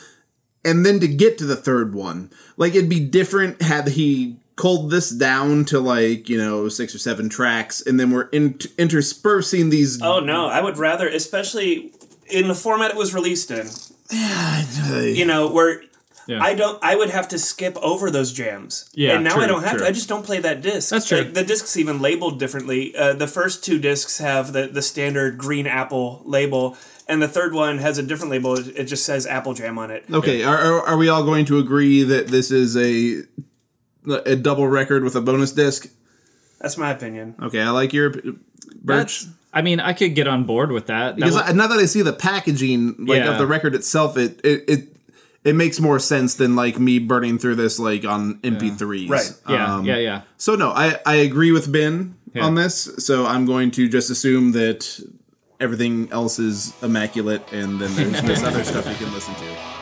And 0.65 0.86
then 0.86 1.00
to 1.01 1.07
get 1.10 1.38
to 1.39 1.45
the 1.45 1.57
third 1.57 1.93
one, 1.93 2.29
like 2.57 2.74
it'd 2.74 2.89
be 2.89 3.01
different 3.01 3.62
had 3.62 3.88
he 3.89 4.38
culled 4.55 4.91
this 4.91 5.10
down 5.10 5.65
to 5.65 5.79
like 5.79 6.29
you 6.29 6.38
know 6.38 6.69
six 6.69 6.93
or 6.93 7.00
seven 7.00 7.29
tracks, 7.29 7.81
and 7.81 8.00
then 8.00 8.12
we're 8.12 8.29
in- 8.29 8.60
interspersing 8.77 9.69
these. 9.69 10.01
Oh 10.01 10.19
no, 10.19 10.48
I 10.48 10.62
would 10.62 10.77
rather, 10.77 11.07
especially 11.07 11.91
in 12.29 12.48
the 12.48 12.55
format 12.55 12.91
it 12.91 12.98
was 12.98 13.13
released 13.13 13.51
in. 13.51 13.67
You 14.93 15.25
know, 15.25 15.50
where 15.51 15.81
Yeah. 16.27 16.41
I 16.41 16.53
don't, 16.53 16.79
I 16.83 16.95
would 16.95 17.10
have 17.10 17.27
to 17.29 17.39
skip 17.39 17.75
over 17.77 18.10
those 18.10 18.31
jams. 18.31 18.89
Yeah, 18.93 19.15
and 19.15 19.24
now 19.24 19.33
true, 19.33 19.43
I 19.43 19.48
don't 19.48 19.62
have 19.63 19.72
true. 19.72 19.79
to. 19.81 19.86
I 19.88 19.91
just 19.91 20.07
don't 20.07 20.25
play 20.25 20.39
that 20.39 20.62
disc. 20.62 20.89
That's 20.89 21.07
true. 21.07 21.19
Like, 21.19 21.33
the 21.33 21.43
discs 21.43 21.75
even 21.77 22.00
labeled 22.01 22.39
differently. 22.39 22.95
Uh, 22.95 23.13
the 23.13 23.27
first 23.27 23.63
two 23.63 23.79
discs 23.79 24.19
have 24.19 24.53
the 24.53 24.67
the 24.67 24.81
standard 24.81 25.38
green 25.38 25.67
apple 25.67 26.22
label, 26.25 26.77
and 27.07 27.22
the 27.22 27.27
third 27.27 27.53
one 27.53 27.79
has 27.79 27.98
a 27.98 28.03
different 28.03 28.31
label. 28.31 28.57
It 28.57 28.67
it 28.75 28.83
just 28.86 29.05
says 29.05 29.25
Apple 29.27 29.53
Jam 29.53 29.77
on 29.77 29.91
it. 29.91 30.05
Okay, 30.12 30.43
are, 30.43 30.55
are, 30.57 30.81
are 30.89 30.98
we 30.98 31.10
all 31.10 31.24
going 31.24 31.45
to 31.45 31.57
agree 31.60 32.03
that 32.03 32.27
this 32.27 32.51
is 32.51 32.77
a 32.77 33.24
a 34.25 34.36
double 34.36 34.67
record 34.67 35.03
with 35.03 35.15
a 35.15 35.22
bonus 35.22 35.51
disc? 35.51 35.88
That's 36.60 36.77
my 36.77 36.91
opinion. 36.91 37.36
Okay, 37.41 37.62
I 37.62 37.69
like 37.72 37.93
your 37.93 38.10
Birch. 38.12 38.36
that's 38.86 39.27
I 39.53 39.62
mean, 39.62 39.79
I 39.79 39.93
could 39.93 40.15
get 40.15 40.27
on 40.27 40.45
board 40.45 40.72
with 40.72 40.88
that. 40.88 41.10
That 41.12 41.15
Because 41.17 41.36
would- 41.36 41.43
I, 41.43 41.51
now 41.51 41.67
that 41.67 41.77
I 41.77 41.86
see 41.86 42.01
the 42.01 42.13
packaging 42.13 43.05
like 43.05 43.17
Yeah. 43.19 43.31
of 43.31 43.38
the 43.38 43.45
record 43.45 43.75
itself, 43.75 44.17
it, 44.17 44.39
it 44.43 44.63
it 44.67 44.88
it 45.43 45.55
makes 45.55 45.79
more 45.79 46.00
sense 46.00 46.36
than 46.36 46.55
like 46.55 46.79
me 46.79 47.00
burning 47.00 47.38
through 47.38 47.55
this 47.55 47.77
like 47.79 48.05
on 48.05 48.36
MP3s. 48.43 49.10
Right. 49.10 49.31
yeah, 49.50 49.75
Um, 49.75 49.86
yeah, 49.86 49.98
yeah. 49.98 50.22
So 50.38 50.55
no, 50.55 50.69
I 50.72 50.98
I 51.05 51.15
agree 51.15 51.51
with 51.51 51.72
Ben 51.72 52.15
Yeah. 52.33 52.45
on 52.45 52.55
this. 52.55 52.89
So 52.98 53.25
I'm 53.25 53.45
going 53.45 53.69
to 53.72 53.88
just 53.89 54.10
assume 54.10 54.53
that 54.53 54.88
everything 55.60 56.10
else 56.12 56.39
is 56.39 56.74
immaculate, 56.81 57.43
and 57.51 57.79
then 57.79 57.93
there's 57.95 58.22
this 58.31 58.43
other 58.43 58.63
stuff 58.63 58.88
you 58.88 58.95
can 59.05 59.13
listen 59.13 59.33
to. 59.36 59.72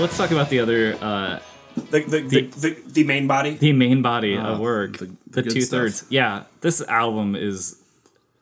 Let's 0.00 0.16
talk 0.16 0.30
about 0.30 0.48
the 0.50 0.60
other 0.60 0.96
uh, 1.00 1.38
The 1.90 2.00
the, 2.00 2.20
the, 2.20 2.40
the, 2.46 2.82
the 2.86 3.04
main 3.04 3.26
body. 3.26 3.54
the 3.54 3.72
main 3.72 4.02
body 4.02 4.36
of 4.36 4.58
work, 4.58 4.98
the- 4.98 5.06
the, 5.06 5.12
the 5.30 5.42
good 5.42 5.52
two 5.52 5.62
thirds. 5.62 6.04
Yeah, 6.08 6.44
this 6.60 6.80
album 6.82 7.36
is. 7.36 7.76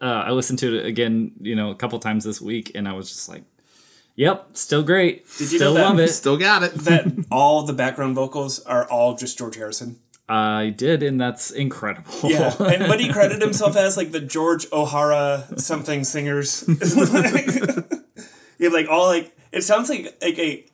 Uh, 0.01 0.05
I 0.27 0.31
listened 0.31 0.61
to 0.61 0.79
it 0.79 0.87
again, 0.87 1.33
you 1.41 1.57
know, 1.57 1.71
a 1.71 1.75
couple 1.75 1.99
times 1.99 2.25
this 2.25 2.41
week, 2.41 2.71
and 2.77 2.87
I 2.89 2.93
was 2.93 3.09
just 3.11 3.29
like, 3.29 3.43
"Yep, 4.15 4.51
still 4.55 4.83
great. 4.85 5.25
Did 5.39 5.51
you 5.53 5.59
still 5.59 5.75
know 5.75 5.81
that- 5.81 5.89
love 5.91 5.99
it." 5.99 6.09
Still 6.09 6.37
got 6.37 6.63
it. 6.63 6.73
that 6.75 7.27
all 7.33 7.65
the 7.65 7.73
background 7.73 8.15
vocals 8.15 8.61
are 8.61 8.89
all 8.89 9.17
just 9.17 9.37
George 9.37 9.57
Harrison. 9.57 9.99
I 10.31 10.69
did, 10.77 11.03
and 11.03 11.21
that's 11.21 11.51
incredible. 11.51 12.13
Yeah, 12.23 12.55
and 12.61 12.87
what 12.89 13.01
he 13.01 13.11
credited 13.13 13.43
himself 13.43 13.77
as 13.77 13.97
like 13.97 14.13
the 14.13 14.21
George 14.21 14.67
O'Hara 14.73 15.49
something 15.57 16.05
singers. 16.05 16.65
you 16.69 18.65
have 18.65 18.73
like 18.73 18.89
all 18.89 19.07
like 19.09 19.35
it 19.53 19.63
sounds 19.63 19.89
like 19.91 20.17
like 20.23 20.39
a 20.39 20.65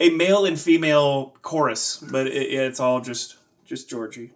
a 0.00 0.10
male 0.10 0.44
and 0.44 0.58
female 0.58 1.34
chorus, 1.42 1.96
but 2.10 2.26
it, 2.26 2.32
it's 2.52 2.80
all 2.80 3.00
just 3.00 3.36
just 3.64 3.88
Georgie. 3.88 4.30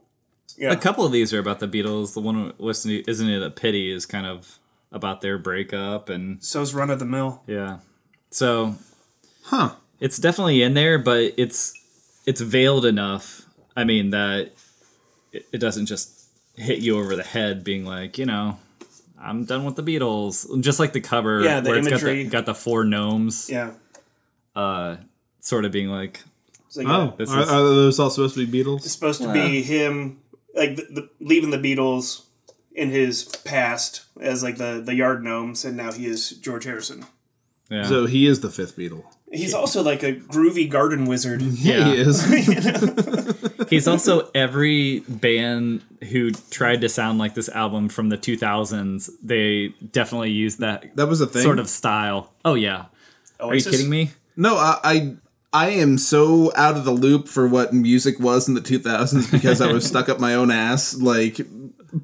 Yeah, 0.57 0.73
a 0.73 0.77
couple 0.77 1.05
of 1.05 1.13
these 1.13 1.33
are 1.33 1.39
about 1.39 1.61
the 1.61 1.69
Beatles. 1.69 2.15
The 2.15 2.21
one 2.21 2.53
listening, 2.59 3.05
isn't 3.07 3.29
it 3.29 3.43
a 3.43 3.51
pity, 3.51 3.91
is 3.93 4.07
kind 4.07 4.27
of 4.27 4.59
about 4.91 5.21
their 5.21 5.39
breakup, 5.39 6.09
and 6.09 6.43
so's 6.43 6.75
Run 6.75 6.91
of 6.91 6.99
the 6.99 7.05
Mill. 7.05 7.43
yeah, 7.47 7.79
so 8.31 8.75
Huh. 9.45 9.75
it's 10.01 10.19
definitely 10.19 10.63
in 10.63 10.75
there, 10.75 10.99
but 10.99 11.35
it's 11.37 11.73
it's 12.27 12.41
veiled 12.41 12.85
enough. 12.87 13.47
I 13.77 13.85
mean 13.85 14.11
that 14.11 14.53
it, 15.33 15.47
it 15.53 15.59
doesn't 15.59 15.87
just 15.87 16.27
hit 16.57 16.79
you 16.81 16.99
over 16.99 17.15
the 17.15 17.23
head, 17.23 17.63
being 17.63 17.85
like, 17.85 18.19
you 18.19 18.27
know, 18.27 18.59
I'm 19.21 19.45
done 19.45 19.65
with 19.65 19.77
the 19.77 19.83
Beatles. 19.83 20.61
Just 20.61 20.81
like 20.81 20.93
the 20.93 21.01
cover, 21.01 21.41
Yeah, 21.43 21.61
the 21.61 21.71
where 21.71 21.79
it's 21.79 21.87
imagery. 21.89 22.25
got 22.25 22.31
the, 22.31 22.37
got 22.39 22.47
the 22.47 22.55
four 22.55 22.85
gnomes, 22.85 23.49
Yeah, 23.49 23.71
uh, 24.57 24.97
sort 25.49 25.65
of 25.65 25.73
being 25.73 25.89
like, 25.89 26.21
it's 26.67 26.77
like 26.77 26.87
Oh, 26.89 27.15
This 27.19 27.31
are, 27.31 27.41
is- 27.41 27.49
are 27.49 27.63
those 27.63 27.99
all 27.99 28.11
supposed 28.11 28.35
to 28.37 28.47
be 28.47 28.63
Beatles? 28.65 28.79
it's 28.85 28.93
supposed 28.93 29.23
to 29.23 29.33
be 29.33 29.63
him 29.63 30.21
like 30.55 30.77
the, 30.77 30.83
the, 30.91 31.11
leaving 31.21 31.51
the 31.51 31.59
Beatles 31.59 32.23
in 32.75 32.91
his 32.91 33.25
past 33.45 34.05
as 34.21 34.43
like 34.43 34.57
the 34.59 34.81
the 34.85 34.95
yard 34.95 35.25
gnomes, 35.25 35.65
and 35.65 35.77
now 35.77 35.91
he 35.93 36.07
is 36.07 36.31
George 36.31 36.65
Harrison. 36.65 37.05
yeah, 37.71 37.83
So 37.85 38.07
he 38.07 38.27
is 38.27 38.41
the 38.41 38.51
fifth 38.51 38.77
Beatle. 38.77 39.05
He's 39.33 39.53
also 39.53 39.83
like 39.83 40.03
a 40.03 40.15
groovy 40.15 40.69
garden 40.71 41.05
wizard. 41.07 41.43
Yeah. 41.69 41.85
He 41.85 41.97
is. 41.97 42.23
He's 43.69 43.87
also 43.87 44.31
every 44.35 45.01
band 45.01 45.83
who 46.11 46.31
tried 46.31 46.81
to 46.81 46.89
sound 46.89 47.19
like 47.19 47.35
this 47.35 47.49
album 47.51 47.89
from 47.91 48.09
the 48.09 48.17
2000s. 48.17 49.11
They 49.23 49.75
definitely 49.93 50.31
used 50.31 50.61
that 50.61 50.95
that 50.97 51.07
was 51.09 51.21
a 51.21 51.27
thing. 51.27 51.43
sort 51.43 51.59
of 51.59 51.69
style. 51.69 52.33
Oh 52.45 52.55
yeah, 52.55 52.87
are 53.41 53.49
you 53.49 53.53
Oasis? 53.61 53.73
kidding 53.73 53.91
me? 53.91 54.13
No, 54.37 54.57
I, 54.57 54.79
I 54.85 55.17
I 55.53 55.71
am 55.71 55.97
so 55.99 56.53
out 56.57 56.77
of 56.77 56.85
the 56.85 56.91
loop 56.93 57.27
for 57.29 57.49
what 57.49 57.73
music 57.73 58.21
was 58.21 58.49
in 58.49 58.55
the 58.55 58.61
2000s 58.61 59.31
because 59.33 59.61
I 59.61 59.73
was 59.73 59.87
stuck 59.87 60.09
up 60.09 60.21
my 60.21 60.35
own 60.35 60.51
ass, 60.51 60.95
like 60.95 61.41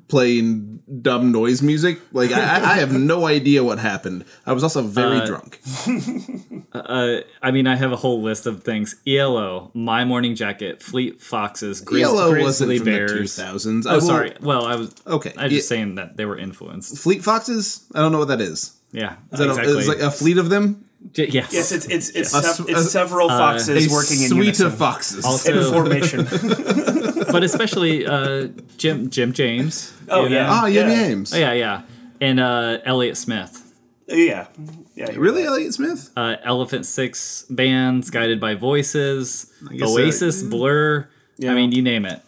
playing 0.09 0.81
dumb 1.03 1.31
noise 1.31 1.61
music. 1.63 2.01
Like 2.13 2.33
I, 2.33 2.41
I 2.41 2.75
have 2.79 2.93
no 2.93 3.27
idea 3.27 3.63
what 3.63 3.79
happened. 3.79 4.25
I 4.47 4.53
was 4.55 4.63
also 4.63 4.81
very 4.83 5.19
Uh, 5.19 5.27
drunk. 5.27 5.61
Uh, 6.75 7.21
I 7.41 7.53
mean, 7.53 7.69
I 7.69 7.77
have 7.77 7.93
a 7.93 7.97
whole 7.97 8.21
list 8.21 8.47
of 8.47 8.65
things: 8.65 8.97
ELO, 9.07 9.71
My 9.75 10.05
Morning 10.05 10.35
Jacket, 10.35 10.83
Fleet 10.83 11.23
Foxes, 11.23 11.81
Grizz- 11.81 12.03
ELO 12.03 12.31
Grizzly 12.33 12.43
wasn't 12.45 12.77
from 12.79 12.85
Bears. 12.87 13.37
the 13.37 13.43
2000s. 13.43 13.85
Oh, 13.87 13.93
will- 13.95 14.01
sorry. 14.01 14.33
Well, 14.41 14.65
I 14.67 14.75
was 14.75 14.93
Okay. 15.07 15.33
I 15.39 15.45
was 15.45 15.53
just 15.53 15.71
Yeah. 15.71 15.77
saying 15.77 15.95
that 15.95 16.17
they 16.17 16.25
were 16.25 16.37
influenced. 16.37 16.99
Fleet 16.99 17.23
Foxes? 17.23 17.85
I 17.95 18.01
don't 18.01 18.11
know 18.11 18.19
what 18.19 18.27
that 18.29 18.41
is. 18.41 18.73
Yeah, 18.91 19.15
Is 19.33 19.39
that 19.39 19.49
exactly. 19.51 19.73
a, 19.75 19.77
is 19.79 19.89
like 19.89 19.99
a 20.01 20.11
fleet 20.11 20.37
of 20.37 20.51
them? 20.51 20.85
J- 21.13 21.29
yes. 21.29 21.53
Yes, 21.53 21.71
it's 21.73 21.87
it's 21.87 22.09
it's, 22.11 22.35
A 22.35 22.43
sev- 22.43 22.67
it's 22.69 22.81
a- 22.81 22.85
several 22.91 23.29
foxes 23.29 23.87
A 23.87 23.93
working 23.95 24.23
in 24.23 24.29
suite 24.29 24.61
of 24.61 24.77
foxes. 24.77 25.25
Also- 25.25 25.53
in 25.67 25.73
formation. 25.73 26.25
but 27.33 27.45
especially 27.45 28.07
uh, 28.07 28.49
Jim 28.79 29.11
Jim 29.11 29.33
James. 29.33 29.93
Oh, 30.09 30.25
you 30.25 30.31
know? 30.31 30.37
yeah. 30.37 30.47
Ah, 30.51 30.67
yeah, 30.67 30.81
Yeah. 30.89 30.89
names. 31.09 31.35
Oh, 31.35 31.39
yeah, 31.39 31.53
yeah, 31.53 31.83
and 32.21 32.41
uh, 32.41 32.79
Elliott 32.85 33.17
Smith. 33.17 33.61
yeah, 34.09 34.47
yeah. 34.95 35.11
Really, 35.17 35.43
right. 35.43 35.49
Elliott 35.49 35.75
Smith? 35.75 36.11
uh, 36.17 36.37
Elephant 36.43 36.87
Six 36.87 37.45
bands, 37.51 38.11
Guided 38.11 38.41
by 38.41 38.55
Voices, 38.55 39.53
Oasis, 39.83 40.43
that- 40.43 40.51
Blur. 40.51 41.09
Yeah. 41.37 41.53
I 41.53 41.55
mean, 41.55 41.73
you 41.73 41.83
name 41.83 42.05
it. 42.07 42.23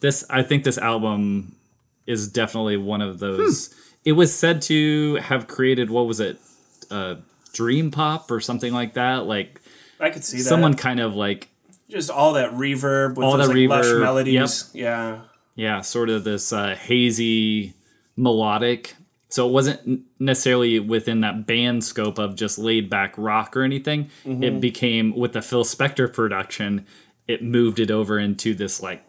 This, 0.00 0.24
I 0.30 0.42
think, 0.42 0.62
this 0.64 0.78
album 0.78 1.56
is 2.06 2.28
definitely 2.28 2.76
one 2.76 3.00
of 3.02 3.18
those. 3.18 3.68
Hmm. 3.68 3.78
It 4.04 4.12
was 4.12 4.32
said 4.34 4.62
to 4.62 5.16
have 5.16 5.46
created 5.48 5.90
what 5.90 6.06
was 6.06 6.20
it, 6.20 6.38
uh, 6.90 7.16
dream 7.52 7.90
pop 7.90 8.30
or 8.30 8.40
something 8.40 8.72
like 8.72 8.94
that. 8.94 9.26
Like 9.26 9.60
I 10.00 10.10
could 10.10 10.24
see 10.24 10.38
that. 10.38 10.44
someone 10.44 10.74
kind 10.74 11.00
of 11.00 11.14
like 11.14 11.48
just 11.88 12.10
all 12.10 12.32
that 12.34 12.52
reverb 12.52 13.16
with 13.16 13.24
All 13.24 13.36
those 13.36 13.48
that 13.48 13.54
like, 13.54 13.68
lush 13.68 13.84
reverb, 13.86 14.00
melodies. 14.00 14.70
Yeah, 14.72 15.20
yeah, 15.54 15.80
sort 15.82 16.08
of 16.08 16.24
this 16.24 16.52
uh, 16.52 16.74
hazy 16.74 17.74
melodic 18.16 18.94
So 19.32 19.48
it 19.48 19.52
wasn't 19.52 20.02
necessarily 20.18 20.78
within 20.78 21.22
that 21.22 21.46
band 21.46 21.84
scope 21.84 22.18
of 22.18 22.36
just 22.36 22.58
laid 22.58 22.90
back 22.90 23.14
rock 23.16 23.56
or 23.56 23.62
anything. 23.62 24.10
It 24.26 24.60
became 24.60 25.16
with 25.16 25.32
the 25.32 25.40
Phil 25.40 25.64
Spector 25.64 26.12
production, 26.12 26.86
it 27.26 27.42
moved 27.42 27.80
it 27.80 27.90
over 27.90 28.18
into 28.18 28.54
this 28.54 28.82
like 28.82 29.02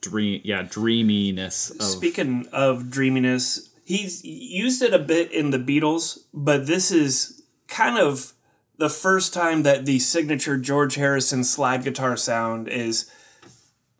dream, 0.00 0.40
yeah, 0.44 0.62
dreaminess 0.62 1.70
of 1.70 1.82
Speaking 1.82 2.46
of 2.52 2.88
dreaminess, 2.88 3.70
he's 3.84 4.24
used 4.24 4.80
it 4.80 4.94
a 4.94 4.98
bit 4.98 5.32
in 5.32 5.50
the 5.50 5.58
Beatles, 5.58 6.18
but 6.32 6.66
this 6.68 6.92
is 6.92 7.42
kind 7.74 7.98
of 7.98 8.32
the 8.78 8.88
first 8.88 9.34
time 9.34 9.64
that 9.64 9.84
the 9.84 9.98
signature 9.98 10.56
George 10.56 10.94
Harrison 10.94 11.42
slide 11.42 11.82
guitar 11.82 12.16
sound 12.16 12.68
is 12.68 13.10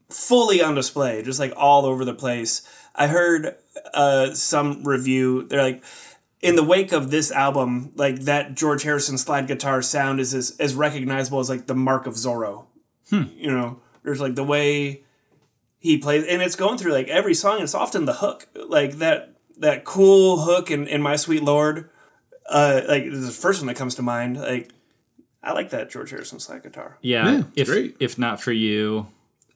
fully 0.08 0.62
on 0.62 0.76
display, 0.76 1.22
just 1.22 1.40
like 1.40 1.52
all 1.56 1.84
over 1.84 2.04
the 2.04 2.14
place. 2.14 2.62
I 2.94 3.08
heard 3.08 3.56
uh, 3.92 4.32
some 4.34 4.84
review. 4.84 5.42
They're 5.44 5.62
like, 5.62 5.82
in 6.40 6.54
the 6.54 6.62
wake 6.62 6.92
of 6.92 7.10
this 7.10 7.32
album, 7.32 7.90
like 7.96 8.20
that 8.20 8.54
George 8.54 8.84
Harrison 8.84 9.18
slide 9.18 9.48
guitar 9.48 9.82
sound 9.82 10.20
is 10.20 10.34
as, 10.34 10.56
as 10.60 10.74
recognizable 10.74 11.40
as 11.40 11.48
like 11.48 11.66
the 11.66 11.74
mark 11.74 12.06
of 12.06 12.14
Zorro. 12.14 12.66
You 13.36 13.50
know, 13.50 13.80
there's 14.04 14.20
like 14.20 14.36
the 14.36 14.44
way 14.44 15.02
he 15.78 15.98
plays, 15.98 16.24
and 16.28 16.42
it's 16.42 16.56
going 16.56 16.78
through 16.78 16.92
like 16.92 17.08
every 17.08 17.34
song. 17.34 17.60
It's 17.60 17.74
often 17.74 18.04
the 18.04 18.14
hook, 18.14 18.48
like 18.54 18.98
that 18.98 19.34
that 19.58 19.84
cool 19.84 20.42
hook 20.42 20.70
in, 20.70 20.86
in 20.86 21.02
My 21.02 21.16
Sweet 21.16 21.42
Lord. 21.42 21.90
Uh, 22.48 22.82
like 22.86 23.04
the 23.10 23.30
first 23.30 23.60
one 23.60 23.66
that 23.68 23.76
comes 23.76 23.94
to 23.96 24.02
mind. 24.02 24.38
Like 24.38 24.70
I 25.42 25.52
like 25.52 25.70
that 25.70 25.90
George 25.90 26.10
Harrison 26.10 26.40
slide 26.40 26.62
guitar. 26.62 26.98
yeah. 27.02 27.30
Yeah, 27.30 27.38
it's 27.38 27.48
if 27.56 27.66
great. 27.68 27.96
if 28.00 28.18
not 28.18 28.40
for 28.40 28.52
you, 28.52 29.06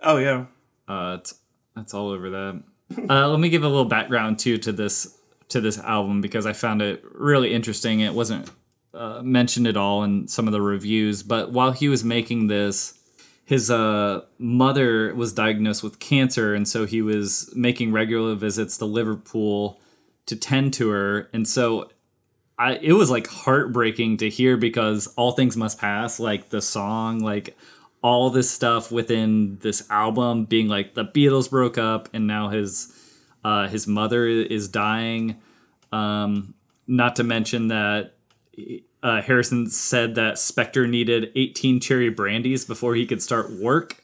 Oh 0.01 0.19
yeah, 0.19 0.47
uh, 0.87 1.17
it's 1.19 1.35
it's 1.77 1.95
all 1.95 2.11
over 2.11 2.31
that. 2.31 2.63
Uh, 3.11 3.29
let 3.29 3.41
me 3.41 3.49
give 3.49 3.65
a 3.65 3.69
little 3.69 3.85
background 3.85 4.39
too 4.39 4.59
to 4.59 4.73
this 4.73 5.19
to 5.49 5.61
this 5.61 5.79
album 5.79 6.21
because 6.21 6.47
I 6.47 6.53
found 6.53 6.83
it 6.83 7.05
really 7.13 7.53
interesting. 7.53 8.01
It 8.01 8.15
wasn't 8.15 8.51
uh, 8.95 9.21
mentioned 9.23 9.67
at 9.67 9.77
all 9.77 10.05
in 10.05 10.29
some 10.29 10.47
of 10.47 10.53
the 10.53 10.63
reviews, 10.63 11.23
but 11.23 11.53
while 11.53 11.73
he 11.73 11.89
was 11.89 12.05
making 12.05 12.47
this, 12.47 12.99
his 13.45 13.71
uh, 13.71 14.23
mother 14.39 15.15
was 15.15 15.33
diagnosed 15.33 15.83
with 15.83 15.99
cancer, 15.99 16.55
and 16.55 16.67
so 16.67 16.87
he 16.87 17.03
was 17.03 17.53
making 17.55 17.93
regular 17.93 18.35
visits 18.35 18.79
to 18.79 18.85
Liverpool 18.85 19.81
to 20.27 20.37
tend 20.37 20.73
to 20.75 20.91
her, 20.91 21.29
and 21.33 21.47
so. 21.47 21.91
I, 22.59 22.73
it 22.75 22.93
was 22.93 23.11
like 23.11 23.29
heartbreaking 23.29 24.19
to 24.19 24.29
hear 24.29 24.57
because 24.57 25.07
all 25.17 25.33
things 25.33 25.57
must 25.57 25.79
pass 25.79 26.19
like 26.19 26.49
the 26.49 26.61
song 26.61 27.21
like 27.21 27.57
all 28.03 28.31
this 28.31 28.51
stuff 28.51 28.91
within 28.91 29.59
this 29.61 29.89
album 29.91 30.45
being 30.45 30.69
like 30.69 30.95
the 30.95 31.05
Beatles 31.05 31.51
broke 31.51 31.79
up 31.79 32.09
and 32.13 32.27
now 32.27 32.49
his 32.49 32.93
uh, 33.45 33.69
his 33.69 33.87
mother 33.87 34.27
is 34.27 34.69
dying. 34.69 35.41
Um, 35.93 36.55
not 36.87 37.17
to 37.17 37.25
mention 37.25 37.69
that 37.69 38.15
uh, 39.03 39.23
Harrison 39.23 39.69
said 39.69 40.17
that 40.17 40.35
Spector 40.35 40.89
needed 40.89 41.31
18 41.35 41.81
cherry 41.81 42.11
brandies 42.11 42.65
before 42.65 42.95
he 42.95 43.07
could 43.07 43.23
start 43.23 43.51
work. 43.51 44.03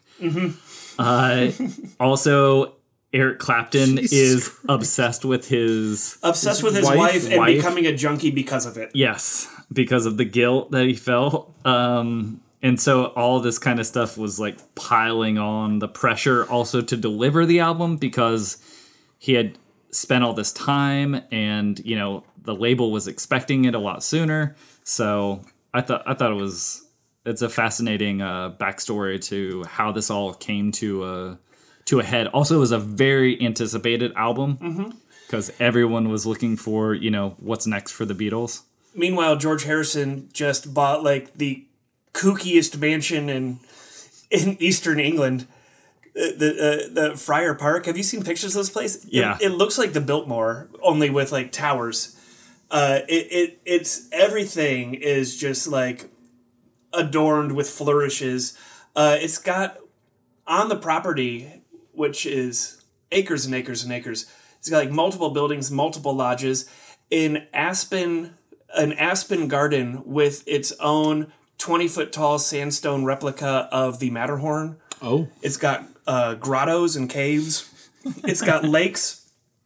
Uh, 0.98 1.50
also, 2.00 2.74
Eric 3.14 3.38
Clapton 3.38 3.96
Jesus 3.96 4.12
is 4.12 4.48
Christ. 4.48 4.60
obsessed 4.68 5.24
with 5.24 5.48
his 5.48 6.18
obsessed 6.22 6.62
with 6.62 6.74
his 6.74 6.84
wife- 6.84 6.98
wife, 6.98 7.26
and 7.30 7.38
wife. 7.38 7.56
becoming 7.56 7.86
a 7.86 7.96
junkie 7.96 8.30
because 8.30 8.66
of 8.66 8.76
it. 8.76 8.90
Yes, 8.92 9.48
because 9.72 10.04
of 10.04 10.16
the 10.18 10.24
guilt 10.24 10.72
that 10.72 10.86
he 10.86 10.94
felt. 10.94 11.54
Um, 11.64 12.40
and 12.62 12.80
so 12.80 13.06
all 13.06 13.40
this 13.40 13.58
kind 13.58 13.78
of 13.78 13.86
stuff 13.86 14.18
was 14.18 14.40
like 14.40 14.56
piling 14.74 15.38
on 15.38 15.78
the 15.78 15.88
pressure 15.88 16.44
also 16.50 16.80
to 16.82 16.96
deliver 16.96 17.46
the 17.46 17.60
album 17.60 17.96
because 17.96 18.56
he 19.18 19.34
had 19.34 19.58
spent 19.90 20.24
all 20.24 20.32
this 20.34 20.50
time 20.52 21.22
and, 21.30 21.78
you 21.84 21.94
know, 21.94 22.24
the 22.42 22.54
label 22.54 22.90
was 22.90 23.06
expecting 23.06 23.64
it 23.64 23.74
a 23.74 23.78
lot 23.78 24.02
sooner. 24.02 24.56
So 24.82 25.42
I 25.72 25.80
thought 25.82 26.02
I 26.06 26.14
thought 26.14 26.32
it 26.32 26.36
was 26.36 26.80
it's 27.24 27.42
a 27.42 27.48
fascinating 27.48 28.20
uh, 28.20 28.50
backstory 28.58 29.22
to 29.28 29.64
how 29.64 29.92
this 29.92 30.10
all 30.10 30.34
came 30.34 30.72
to 30.72 31.04
a 31.04 31.38
to 31.86 32.00
a 32.00 32.04
head. 32.04 32.26
Also, 32.28 32.56
it 32.56 32.60
was 32.60 32.72
a 32.72 32.78
very 32.78 33.40
anticipated 33.42 34.12
album 34.16 34.94
because 35.26 35.52
everyone 35.60 36.08
was 36.08 36.24
looking 36.26 36.56
for 36.56 36.94
you 36.94 37.10
know 37.10 37.36
what's 37.38 37.66
next 37.66 37.92
for 37.92 38.04
the 38.04 38.14
Beatles. 38.14 38.62
Meanwhile, 38.94 39.36
George 39.36 39.64
Harrison 39.64 40.28
just 40.32 40.72
bought 40.72 41.02
like 41.02 41.34
the 41.34 41.64
kookiest 42.12 42.78
mansion 42.78 43.28
in 43.28 43.58
in 44.30 44.56
Eastern 44.60 44.98
England. 45.00 45.46
Uh, 46.16 46.30
The 46.38 46.50
uh, 46.50 46.94
the 47.10 47.16
Friar 47.16 47.54
Park. 47.54 47.86
Have 47.86 47.96
you 47.96 48.04
seen 48.04 48.22
pictures 48.22 48.54
of 48.54 48.60
this 48.60 48.70
place? 48.70 48.96
It- 49.04 49.12
Yeah. 49.12 49.36
it, 49.40 49.48
looks 49.50 49.76
like 49.78 49.92
the 49.94 50.00
Biltmore, 50.00 50.68
only 50.80 51.10
with 51.10 51.32
like 51.32 51.50
towers. 51.50 52.14
Uh, 52.70 53.00
it, 53.08 53.26
it 53.32 53.60
it's 53.64 54.08
everything 54.12 54.94
is 54.94 55.36
just 55.36 55.66
like 55.66 56.08
adorned 56.92 57.52
with 57.52 57.68
flourishes. 57.68 58.56
Uh, 58.94 59.16
it's 59.20 59.38
got 59.38 59.78
on 60.46 60.68
the 60.68 60.76
property, 60.76 61.50
which 61.94 62.26
is 62.26 62.82
acres 63.12 63.46
and 63.46 63.54
acres 63.54 63.84
and 63.84 63.92
acres. 63.92 64.26
It's 64.58 64.68
got 64.70 64.78
like 64.78 64.90
multiple 64.90 65.30
buildings, 65.30 65.70
multiple 65.70 66.14
lodges, 66.14 66.68
in 67.10 67.46
Aspen, 67.52 68.34
an 68.74 68.92
Aspen 68.94 69.46
garden 69.48 70.02
with 70.04 70.42
its 70.46 70.72
own 70.80 71.32
twenty 71.58 71.86
foot 71.88 72.12
tall 72.12 72.38
sandstone 72.38 73.04
replica 73.04 73.68
of 73.70 73.98
the 73.98 74.10
Matterhorn. 74.10 74.76
Oh, 75.02 75.28
It's 75.42 75.56
got 75.58 75.84
uh, 76.06 76.34
grottos 76.34 76.96
and 76.96 77.10
caves. 77.10 77.70
It's 78.24 78.40
got 78.42 78.64
lakes. 78.78 79.20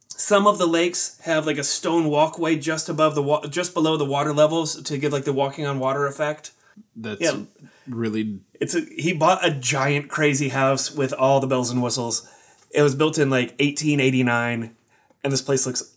Some 0.08 0.48
of 0.48 0.58
the 0.58 0.66
lakes 0.66 1.18
have 1.20 1.46
like 1.46 1.58
a 1.58 1.64
stone 1.64 2.06
walkway 2.06 2.56
just 2.56 2.88
above 2.88 3.14
the 3.14 3.22
wa- 3.22 3.46
just 3.46 3.72
below 3.72 3.96
the 3.96 4.04
water 4.04 4.32
levels 4.32 4.82
to 4.82 4.98
give 4.98 5.12
like 5.12 5.24
the 5.24 5.32
walking 5.32 5.64
on 5.64 5.78
water 5.78 6.06
effect. 6.06 6.50
that's 6.96 7.20
Yeah. 7.20 7.42
Really 7.88 8.40
It's 8.60 8.74
a, 8.74 8.80
he 8.80 9.12
bought 9.12 9.44
a 9.44 9.50
giant 9.50 10.08
crazy 10.08 10.48
house 10.48 10.90
with 10.90 11.12
all 11.12 11.40
the 11.40 11.46
bells 11.46 11.70
and 11.70 11.82
whistles. 11.82 12.28
It 12.70 12.82
was 12.82 12.94
built 12.94 13.18
in 13.18 13.30
like 13.30 13.50
1889, 13.60 14.76
and 15.24 15.32
this 15.32 15.42
place 15.42 15.66
looks 15.66 15.94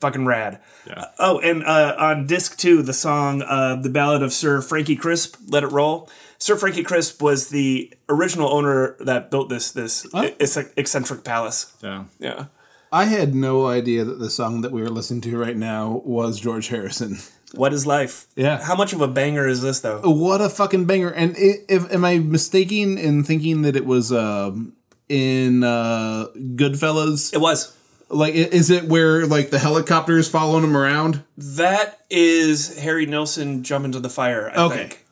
fucking 0.00 0.26
rad. 0.26 0.60
Yeah. 0.86 1.06
Oh, 1.18 1.40
and 1.40 1.64
uh, 1.64 1.96
on 1.98 2.26
disc 2.26 2.56
two, 2.58 2.82
the 2.82 2.92
song 2.92 3.42
uh, 3.42 3.76
"The 3.76 3.88
Ballad 3.88 4.22
of 4.22 4.32
Sir 4.32 4.60
Frankie 4.60 4.96
Crisp," 4.96 5.36
"Let 5.48 5.62
It 5.62 5.72
Roll." 5.72 6.08
Sir 6.38 6.56
Frankie 6.56 6.82
Crisp 6.82 7.22
was 7.22 7.48
the 7.48 7.92
original 8.08 8.48
owner 8.48 8.96
that 9.00 9.30
built 9.30 9.48
this 9.48 9.72
this 9.72 10.06
ec- 10.14 10.72
eccentric 10.76 11.24
palace. 11.24 11.74
Yeah. 11.82 12.04
Yeah. 12.18 12.46
I 12.92 13.06
had 13.06 13.34
no 13.34 13.66
idea 13.66 14.04
that 14.04 14.20
the 14.20 14.30
song 14.30 14.60
that 14.60 14.70
we 14.70 14.82
were 14.82 14.90
listening 14.90 15.20
to 15.22 15.36
right 15.36 15.56
now 15.56 16.02
was 16.04 16.38
George 16.38 16.68
Harrison. 16.68 17.18
What 17.56 17.72
is 17.72 17.86
life? 17.86 18.26
Yeah. 18.36 18.62
How 18.62 18.74
much 18.74 18.92
of 18.92 19.00
a 19.00 19.08
banger 19.08 19.46
is 19.46 19.60
this 19.62 19.80
though? 19.80 20.00
What 20.02 20.40
a 20.40 20.48
fucking 20.48 20.84
banger! 20.86 21.10
And 21.10 21.36
i 21.36 21.54
if 21.68 21.92
am 21.92 22.04
I 22.04 22.18
mistaken 22.18 22.98
in 22.98 23.24
thinking 23.24 23.62
that 23.62 23.76
it 23.76 23.86
was 23.86 24.12
um, 24.12 24.74
in 25.08 25.64
uh, 25.64 26.26
Goodfellas? 26.36 27.32
It 27.34 27.40
was. 27.40 27.76
Like, 28.10 28.34
is 28.34 28.70
it 28.70 28.84
where 28.84 29.26
like 29.26 29.50
the 29.50 29.58
helicopters 29.58 30.28
following 30.28 30.62
him 30.62 30.76
around? 30.76 31.24
That 31.36 32.00
is 32.10 32.78
Harry 32.78 33.06
Nilsson 33.06 33.62
jump 33.64 33.84
into 33.84 33.98
the 33.98 34.10
fire. 34.10 34.50
I 34.54 34.62
Okay. 34.64 34.76
think. 34.76 35.06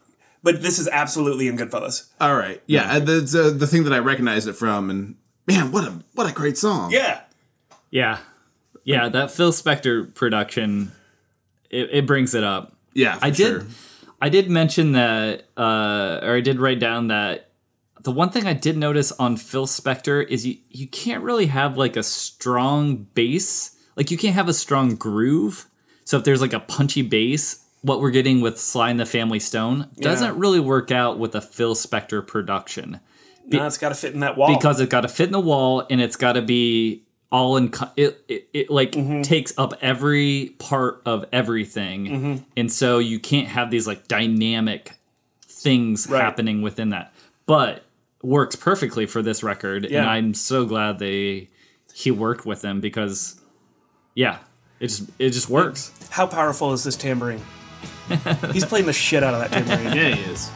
But 0.44 0.60
this 0.60 0.78
is 0.78 0.88
absolutely 0.88 1.48
in 1.48 1.56
Goodfellas. 1.56 2.08
All 2.20 2.36
right, 2.36 2.60
yeah, 2.66 2.98
that's 2.98 3.34
uh, 3.34 3.50
the 3.50 3.66
thing 3.66 3.84
that 3.84 3.92
I 3.92 3.98
recognize 3.98 4.46
it 4.46 4.54
from. 4.56 4.90
And 4.90 5.14
man, 5.46 5.72
what 5.72 5.84
a 5.84 6.02
what 6.14 6.28
a 6.28 6.32
great 6.32 6.58
song! 6.58 6.90
Yeah. 6.92 7.20
Yeah. 7.90 8.18
Yeah, 8.84 9.08
that 9.08 9.30
Phil 9.30 9.52
Spector 9.52 10.12
production 10.14 10.90
it, 11.72 11.88
it 11.92 12.06
brings 12.06 12.34
it 12.34 12.44
up. 12.44 12.76
yeah, 12.94 13.18
I 13.20 13.30
did 13.30 13.46
sure. 13.62 13.66
I 14.20 14.28
did 14.28 14.48
mention 14.48 14.92
that 14.92 15.48
uh 15.56 16.20
or 16.22 16.36
I 16.36 16.40
did 16.40 16.60
write 16.60 16.78
down 16.78 17.08
that 17.08 17.48
the 18.02 18.12
one 18.12 18.30
thing 18.30 18.46
I 18.46 18.52
did 18.52 18.76
notice 18.76 19.12
on 19.12 19.36
Phil 19.36 19.66
Spector 19.66 20.26
is 20.26 20.46
you 20.46 20.58
you 20.70 20.86
can't 20.86 21.22
really 21.24 21.46
have 21.46 21.76
like 21.76 21.96
a 21.96 22.02
strong 22.02 23.06
bass. 23.14 23.76
Like 23.96 24.10
you 24.10 24.16
can't 24.18 24.34
have 24.34 24.48
a 24.48 24.54
strong 24.54 24.96
groove. 24.96 25.66
So 26.04 26.16
if 26.18 26.24
there's 26.24 26.40
like 26.40 26.52
a 26.52 26.60
punchy 26.60 27.02
bass, 27.02 27.64
what 27.82 28.00
we're 28.00 28.10
getting 28.10 28.40
with 28.40 28.58
Sly 28.58 28.90
and 28.90 28.98
the 29.00 29.06
Family 29.06 29.38
Stone 29.38 29.88
doesn't 29.98 30.36
really 30.36 30.60
work 30.60 30.90
out 30.90 31.18
with 31.18 31.34
a 31.34 31.40
Phil 31.40 31.74
Spector 31.74 32.26
production. 32.26 33.00
No, 33.46 33.66
it's 33.66 33.78
got 33.78 33.90
to 33.90 33.94
fit 33.94 34.14
in 34.14 34.20
that 34.20 34.36
wall. 34.36 34.54
because 34.54 34.80
it's 34.80 34.90
got 34.90 35.02
to 35.02 35.08
fit 35.08 35.26
in 35.26 35.32
the 35.32 35.40
wall 35.40 35.84
and 35.90 36.00
it's 36.00 36.16
got 36.16 36.32
to 36.34 36.42
be 36.42 37.04
all 37.32 37.56
in 37.56 37.70
co- 37.70 37.90
it, 37.96 38.22
it, 38.28 38.48
it 38.52 38.70
like 38.70 38.92
Mm-hmm. 38.92 39.22
takes 39.22 39.52
up 39.58 39.72
every 39.80 40.54
part 40.60 41.02
of 41.04 41.24
everything 41.32 42.06
Mm-hmm. 42.06 42.42
and 42.56 42.70
so 42.70 42.98
you 43.00 43.18
can't 43.18 43.48
have 43.48 43.70
these 43.72 43.86
like 43.88 44.06
dynamic 44.06 44.92
things 45.48 46.06
Right. 46.08 46.20
happening 46.22 46.62
within 46.62 46.90
that 46.90 47.12
but 47.46 47.84
works 48.22 48.54
perfectly 48.54 49.06
for 49.06 49.22
this 49.22 49.42
record 49.42 49.84
and 49.86 50.06
i'm 50.08 50.34
so 50.34 50.64
glad 50.66 50.98
they 51.00 51.48
he 51.94 52.10
worked 52.10 52.46
with 52.46 52.60
them 52.62 52.80
because 52.80 53.40
yeah 54.14 54.38
it 54.80 54.88
just 54.88 55.10
it 55.18 55.30
just 55.30 55.48
works 55.48 55.90
How 56.10 56.26
powerful 56.26 56.72
is 56.72 56.84
this 56.84 56.96
tambourine? 56.96 57.40
He's 58.52 58.64
playing 58.64 58.86
the 58.86 58.92
shit 58.92 59.22
out 59.22 59.32
of 59.34 59.40
that 59.40 59.50
tambourine. 59.52 59.96
Yeah, 59.96 60.14
he 60.14 60.30
is. 60.30 60.50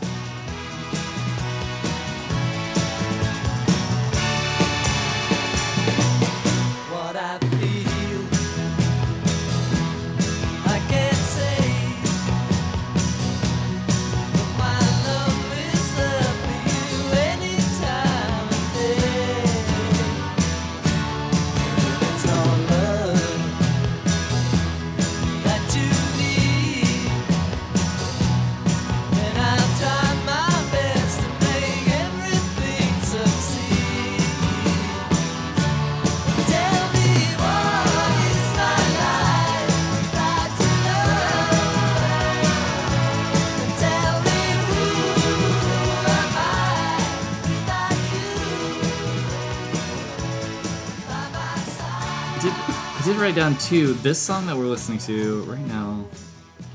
Write 53.27 53.35
down 53.35 53.59
too. 53.59 53.95
This 53.95 54.21
song 54.21 54.47
that 54.47 54.57
we're 54.57 54.67
listening 54.67 54.99
to 54.99 55.43
right 55.43 55.67
now. 55.67 56.07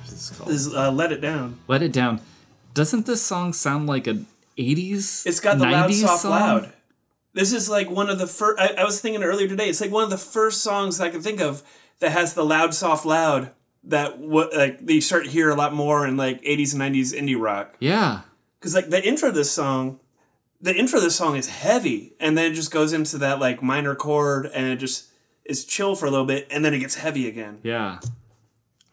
What's 0.02 0.10
this 0.10 0.38
called? 0.38 0.50
Is 0.52 0.76
uh, 0.76 0.92
Let 0.92 1.14
It 1.14 1.22
Down. 1.22 1.58
Let 1.70 1.82
it 1.82 1.94
down. 1.94 2.20
Doesn't 2.74 3.06
this 3.06 3.22
song 3.22 3.54
sound 3.54 3.88
like 3.88 4.06
an 4.06 4.28
'80s? 4.58 5.26
It's 5.26 5.40
got 5.40 5.60
the 5.60 5.64
loud, 5.64 5.94
soft, 5.94 6.24
song? 6.24 6.32
loud. 6.32 6.74
This 7.32 7.54
is 7.54 7.70
like 7.70 7.90
one 7.90 8.10
of 8.10 8.20
the 8.20 8.28
first. 8.28 8.60
I, 8.60 8.82
I 8.82 8.84
was 8.84 9.00
thinking 9.00 9.24
earlier 9.24 9.48
today. 9.48 9.70
It's 9.70 9.80
like 9.80 9.92
one 9.92 10.04
of 10.04 10.10
the 10.10 10.18
first 10.18 10.62
songs 10.62 11.00
I 11.00 11.08
can 11.08 11.22
think 11.22 11.40
of 11.40 11.64
that 12.00 12.12
has 12.12 12.34
the 12.34 12.44
loud, 12.44 12.74
soft, 12.74 13.06
loud 13.06 13.52
that 13.86 14.20
what 14.20 14.54
like 14.54 14.86
they 14.86 15.00
start 15.00 15.24
to 15.24 15.32
hear 15.32 15.52
a 15.52 15.56
lot 15.56 15.74
more 15.74 16.06
in 16.06 16.18
like 16.18 16.42
80s 16.42 16.74
and 16.74 16.82
90s 16.82 17.18
indie 17.18 17.40
rock. 17.40 17.78
Yeah, 17.80 18.24
Because 18.60 18.76
like 18.76 18.90
the 18.90 19.02
intro 19.08 19.30
of 19.30 19.36
this 19.36 19.52
song, 19.52 20.02
the 20.60 20.76
intro 20.76 20.98
of 20.98 21.04
this 21.06 21.16
song 21.16 21.38
is 21.38 21.48
heavy, 21.48 22.12
and 22.20 22.38
then 22.38 22.52
it 22.52 22.56
just 22.56 22.72
goes 22.72 22.92
into 22.92 23.18
that 23.20 23.40
like 23.40 23.64
minor 23.64 23.96
chord, 23.96 24.48
and 24.54 24.68
it 24.68 24.76
just 24.76 25.08
is 25.46 25.66
chill 25.66 25.96
for 25.96 26.06
a 26.06 26.12
little 26.12 26.26
bit, 26.26 26.48
and 26.52 26.64
then 26.64 26.74
it 26.74 26.80
gets 26.80 26.96
heavy 26.96 27.28
again. 27.28 27.60
yeah. 27.64 28.00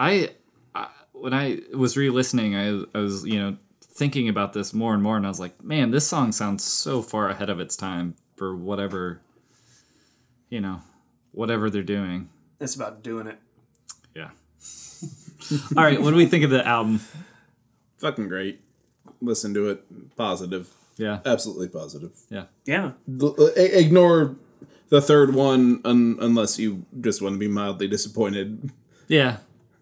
I, 0.00 0.30
I 0.74 0.88
when 1.12 1.34
I 1.34 1.60
was 1.74 1.96
re-listening, 1.96 2.54
I, 2.54 2.84
I 2.96 3.00
was 3.00 3.24
you 3.26 3.38
know 3.40 3.56
thinking 3.82 4.28
about 4.28 4.52
this 4.52 4.72
more 4.72 4.94
and 4.94 5.02
more, 5.02 5.16
and 5.16 5.26
I 5.26 5.28
was 5.28 5.40
like, 5.40 5.62
man, 5.62 5.90
this 5.90 6.06
song 6.06 6.30
sounds 6.32 6.62
so 6.64 7.02
far 7.02 7.28
ahead 7.28 7.50
of 7.50 7.58
its 7.60 7.76
time 7.76 8.14
for 8.36 8.54
whatever, 8.54 9.20
you 10.50 10.60
know, 10.60 10.82
whatever 11.32 11.68
they're 11.68 11.82
doing. 11.82 12.28
It's 12.60 12.76
about 12.76 13.02
doing 13.02 13.26
it. 13.26 13.38
Yeah. 14.14 14.30
All 15.76 15.82
right, 15.82 16.00
what 16.00 16.10
do 16.10 16.16
we 16.16 16.26
think 16.26 16.44
of 16.44 16.50
the 16.50 16.64
album? 16.66 17.00
Fucking 17.98 18.28
great. 18.28 18.60
Listen 19.20 19.52
to 19.54 19.68
it. 19.70 20.16
Positive. 20.16 20.72
Yeah, 20.96 21.20
Absolutely 21.24 21.68
positive. 21.68 22.12
yeah. 22.28 22.44
Yeah. 22.66 22.92
L- 23.20 23.34
uh, 23.38 23.46
i- 23.56 23.60
Ignore 23.60 24.36
the 24.90 25.00
third 25.00 25.34
one 25.34 25.80
un- 25.84 26.16
unless 26.20 26.58
you 26.58 26.84
just 27.00 27.22
want 27.22 27.34
to 27.34 27.38
be 27.38 27.48
mildly 27.48 27.88
disappointed. 27.88 28.70
Yeah, 29.08 29.38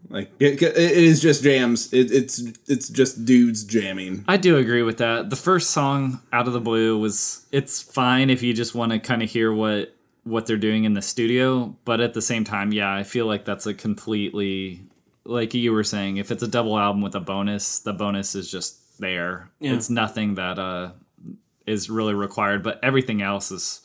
Like 0.09 0.31
it, 0.39 0.63
it 0.63 0.77
is 0.77 1.21
just 1.21 1.43
jams. 1.43 1.93
It, 1.93 2.11
it's 2.13 2.41
it's 2.67 2.89
just 2.89 3.25
dudes 3.25 3.65
jamming. 3.65 4.25
I 4.29 4.37
do 4.37 4.57
agree 4.57 4.83
with 4.83 4.99
that. 4.99 5.31
The 5.31 5.37
first 5.37 5.71
song, 5.71 6.21
Out 6.33 6.47
of 6.47 6.53
the 6.53 6.61
Blue, 6.61 6.99
was 6.99 7.47
it's 7.53 7.83
fine 7.83 8.31
if 8.31 8.43
you 8.43 8.55
just 8.55 8.75
want 8.75 8.93
to 8.93 8.99
kind 8.99 9.23
of 9.23 9.31
hear 9.31 9.53
what 9.53 9.95
what 10.25 10.47
they're 10.47 10.57
doing 10.57 10.85
in 10.85 10.95
the 10.95 11.03
studio, 11.03 11.77
but 11.85 12.01
at 12.01 12.13
the 12.15 12.23
same 12.23 12.43
time, 12.43 12.73
yeah, 12.73 12.93
I 12.93 13.05
feel 13.05 13.27
like 13.27 13.45
that's 13.45 13.67
a 13.67 13.75
completely 13.75 14.83
like 15.25 15.55
you 15.55 15.73
were 15.73 15.85
saying, 15.85 16.19
if 16.19 16.31
it's 16.31 16.43
a 16.43 16.49
double 16.49 16.79
album 16.79 17.03
with 17.03 17.15
a 17.17 17.21
bonus, 17.21 17.81
the 17.81 17.93
bonus 17.93 18.35
is 18.37 18.49
just 18.51 19.01
there. 19.01 19.51
Yeah. 19.61 19.75
It's 19.75 19.91
nothing 19.91 20.35
that 20.37 20.59
uh 20.59 20.93
is 21.67 21.91
really 21.91 22.15
required, 22.15 22.63
but 22.63 22.79
everything 22.83 23.23
else 23.23 23.51
is 23.51 23.85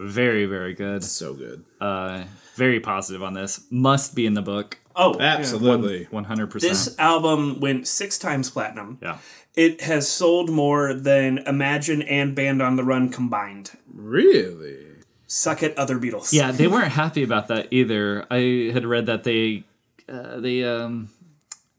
very 0.00 0.46
very 0.46 0.74
good. 0.74 1.04
So 1.04 1.34
good. 1.34 1.64
Uh 1.80 2.24
very 2.56 2.80
positive 2.80 3.22
on 3.22 3.34
this. 3.34 3.60
Must 3.70 4.14
be 4.14 4.26
in 4.26 4.34
the 4.34 4.42
book. 4.42 4.78
Oh. 4.96 5.18
Absolutely. 5.18 6.06
100%. 6.06 6.60
This 6.60 6.94
album 6.98 7.58
went 7.60 7.86
six 7.88 8.18
times 8.18 8.50
platinum. 8.50 8.98
yeah. 9.00 9.18
It 9.54 9.80
has 9.82 10.08
sold 10.08 10.50
more 10.50 10.92
than 10.94 11.38
Imagine 11.38 12.02
and 12.02 12.34
Band 12.34 12.60
on 12.60 12.76
the 12.76 12.84
Run 12.84 13.08
combined. 13.08 13.70
Really? 13.92 14.78
Suck 15.26 15.62
it, 15.62 15.76
other 15.78 15.98
Beatles. 15.98 16.32
Yeah, 16.32 16.50
they 16.52 16.66
weren't 16.74 16.92
happy 16.92 17.22
about 17.22 17.48
that 17.48 17.68
either. 17.70 18.26
I 18.30 18.70
had 18.72 18.84
read 18.84 19.06
that 19.06 19.24
they 19.24 19.64
uh, 20.08 20.38
they 20.40 20.64
um 20.64 21.10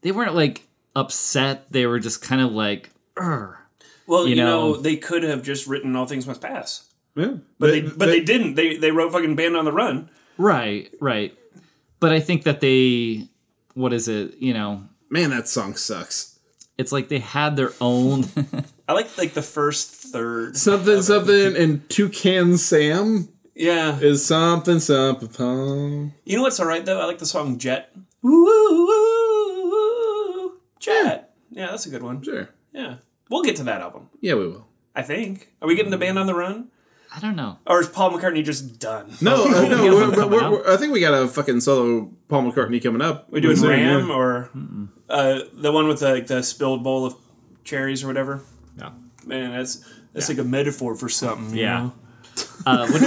they 0.00 0.10
weren't 0.10 0.34
like 0.34 0.62
upset. 0.96 1.70
They 1.70 1.86
were 1.86 1.98
just 2.00 2.22
kind 2.22 2.40
of 2.42 2.50
like, 2.52 2.90
Ugh. 3.20 3.54
Well, 4.06 4.24
you, 4.24 4.30
You 4.30 4.36
know, 4.42 4.72
know- 4.72 4.76
they 4.80 4.96
could 4.96 5.22
have 5.22 5.42
just 5.42 5.66
written 5.66 5.94
"All 5.96 6.06
Things 6.06 6.26
Must 6.26 6.40
Pass," 6.40 6.88
Yeah. 7.14 7.34
but 7.58 7.70
they 7.70 7.80
but 7.82 8.06
they 8.06 8.20
didn't. 8.20 8.54
They 8.54 8.76
they 8.76 8.90
wrote 8.90 9.12
fucking 9.12 9.36
"Band 9.36 9.56
on 9.56 9.64
the 9.64 9.72
Run." 9.72 10.08
right, 10.38 10.90
right. 11.00 11.36
But 12.00 12.10
I 12.12 12.18
think 12.20 12.42
that 12.44 12.60
they, 12.60 13.28
what 13.74 13.92
is 13.92 14.08
it? 14.08 14.36
You 14.38 14.54
know, 14.54 14.82
man, 15.10 15.30
that 15.30 15.46
song 15.48 15.76
sucks. 15.76 16.38
it's 16.78 16.90
like 16.90 17.08
they 17.08 17.20
had 17.20 17.56
their 17.56 17.72
own. 17.80 18.24
I 18.88 18.92
like 18.94 19.16
like 19.18 19.34
the 19.34 19.42
first 19.42 19.90
third. 19.90 20.56
Something 20.56 21.02
something 21.02 21.56
and 21.56 21.88
Toucan 21.88 22.56
Sam 22.58 23.28
Yeah, 23.54 23.98
is 24.00 24.24
something 24.26 24.80
something. 24.80 25.28
pum. 25.28 26.12
you 26.24 26.36
know 26.36 26.42
what's 26.42 26.58
all 26.60 26.66
right 26.66 26.84
though? 26.84 27.00
I 27.00 27.04
like 27.04 27.18
the 27.18 27.26
song 27.26 27.58
"Jet." 27.58 27.92
Woo, 28.22 28.30
woo, 28.44 28.86
woo, 28.86 29.70
woo, 29.70 30.52
Jet. 30.80 31.34
Yeah, 31.50 31.66
that's 31.70 31.86
a 31.86 31.90
good 31.90 32.02
one. 32.02 32.22
Sure. 32.22 32.48
Yeah, 32.72 32.96
we'll 33.30 33.42
get 33.42 33.56
to 33.56 33.64
that 33.64 33.80
album. 33.82 34.08
Yeah, 34.20 34.34
we 34.34 34.48
will. 34.48 34.66
I 34.96 35.02
think. 35.02 35.52
Are 35.60 35.68
we 35.68 35.74
getting 35.76 35.90
the 35.90 35.98
"Band 35.98 36.18
on 36.18 36.26
the 36.26 36.34
Run"? 36.34 36.68
I 37.14 37.20
don't 37.20 37.36
know. 37.36 37.58
Or 37.66 37.80
is 37.80 37.88
Paul 37.88 38.10
McCartney 38.12 38.42
just 38.44 38.78
done? 38.80 39.12
No, 39.20 39.44
uh, 39.46 39.62
no. 39.68 39.82
we 39.82 40.14
got 40.16 40.16
we're, 40.16 40.26
we're, 40.28 40.50
we're, 40.50 40.72
I 40.72 40.76
think 40.76 40.92
we 40.92 41.00
got 41.00 41.12
a 41.14 41.28
fucking 41.28 41.60
solo 41.60 42.10
Paul 42.28 42.50
McCartney 42.50 42.82
coming 42.82 43.02
up. 43.02 43.30
We 43.30 43.40
doing 43.40 43.56
Soon, 43.56 43.68
Ram 43.70 44.08
yeah. 44.08 44.14
or 44.14 44.50
uh, 45.10 45.40
the 45.52 45.70
one 45.72 45.88
with 45.88 46.00
the, 46.00 46.10
like, 46.12 46.26
the 46.26 46.42
spilled 46.42 46.82
bowl 46.82 47.04
of 47.04 47.14
cherries 47.64 48.02
or 48.02 48.06
whatever? 48.06 48.40
Yeah. 48.78 48.90
Man, 49.26 49.52
that's 49.52 49.84
that's 50.14 50.28
like 50.28 50.38
a 50.38 50.44
metaphor 50.44 50.94
for 50.96 51.08
something. 51.08 51.54
you 51.56 51.62
Yeah. 51.64 51.78
know? 51.80 51.92
Uh, 52.64 52.86
what, 52.88 53.02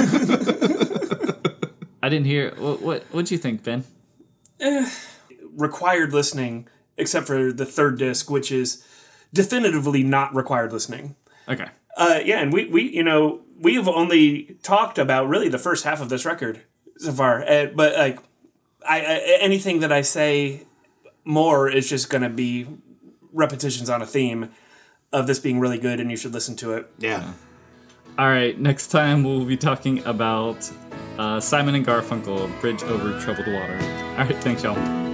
I 2.04 2.10
didn't 2.10 2.26
hear. 2.28 2.54
What 2.58 2.82
what 2.82 3.04
what'd 3.12 3.32
you 3.32 3.38
think, 3.39 3.63
Ben? 3.63 3.84
Required 5.56 6.13
listening, 6.13 6.68
except 6.98 7.26
for 7.28 7.52
the 7.54 7.65
third 7.65 7.98
disc, 7.98 8.30
which 8.30 8.52
is 8.52 8.86
definitively 9.34 10.04
not 10.04 10.36
required 10.36 10.72
listening. 10.74 11.15
Okay. 11.48 11.68
Uh, 11.98 12.20
yeah, 12.24 12.39
and 12.39 12.52
we, 12.52 12.65
we 12.68 12.84
you 12.84 13.04
know 13.04 13.41
we 13.60 13.76
have 13.76 13.88
only 13.88 14.58
talked 14.63 14.98
about 14.98 15.28
really 15.28 15.50
the 15.50 15.58
first 15.58 15.84
half 15.84 16.02
of 16.02 16.10
this 16.10 16.26
record 16.26 16.62
so 16.98 17.12
far, 17.12 17.44
uh, 17.44 17.68
but 17.68 17.96
like 17.96 18.20
I, 18.88 19.00
I 19.02 19.38
anything 19.41 19.80
that 19.80 19.91
I 19.91 20.02
say 20.02 20.63
more 21.24 21.70
is 21.70 21.89
just 21.89 22.10
gonna 22.10 22.30
be 22.30 22.68
repetitions 23.34 23.89
on 23.89 24.02
a 24.02 24.06
theme 24.06 24.50
of 25.12 25.28
this 25.28 25.39
being 25.39 25.60
really 25.60 25.78
good, 25.78 26.00
and 26.00 26.10
you 26.12 26.18
should 26.18 26.34
listen 26.34 26.56
to 26.58 26.74
it. 26.74 26.89
Yeah. 27.00 27.34
All 28.18 28.28
right, 28.28 28.58
next 28.58 28.88
time 28.88 29.24
we'll 29.24 29.46
be 29.46 29.58
talking 29.58 30.04
about 30.06 30.72
uh, 31.18 31.39
Simon 31.39 31.76
and 31.76 31.86
Garfunkel, 31.86 32.50
Bridge 32.62 32.82
Over 32.84 33.20
Troubled 33.20 33.48
Water. 33.48 33.78
All 34.18 34.26
right, 34.26 34.38
thanks, 34.38 34.63
y'all. 34.63 35.05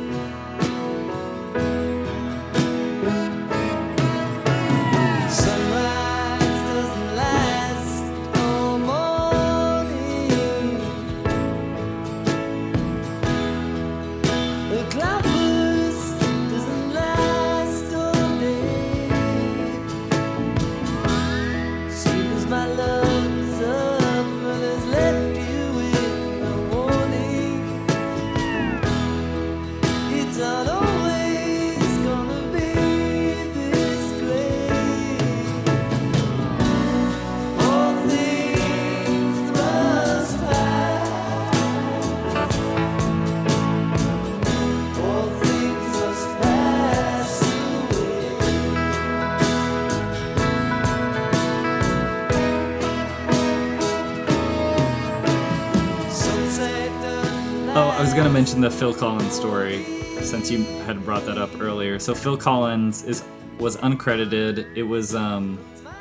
Was 58.12 58.18
gonna 58.18 58.34
mention 58.34 58.60
the 58.60 58.70
Phil 58.70 58.94
Collins 58.94 59.34
story 59.34 59.86
since 60.22 60.52
you 60.52 60.66
had 60.84 61.02
brought 61.06 61.24
that 61.24 61.38
up 61.38 61.62
earlier. 61.62 61.98
So 61.98 62.14
Phil 62.14 62.36
Collins 62.36 63.04
is 63.04 63.24
was 63.58 63.78
uncredited. 63.78 64.76
It 64.76 64.84
was 64.84 65.16
um, 65.16 65.58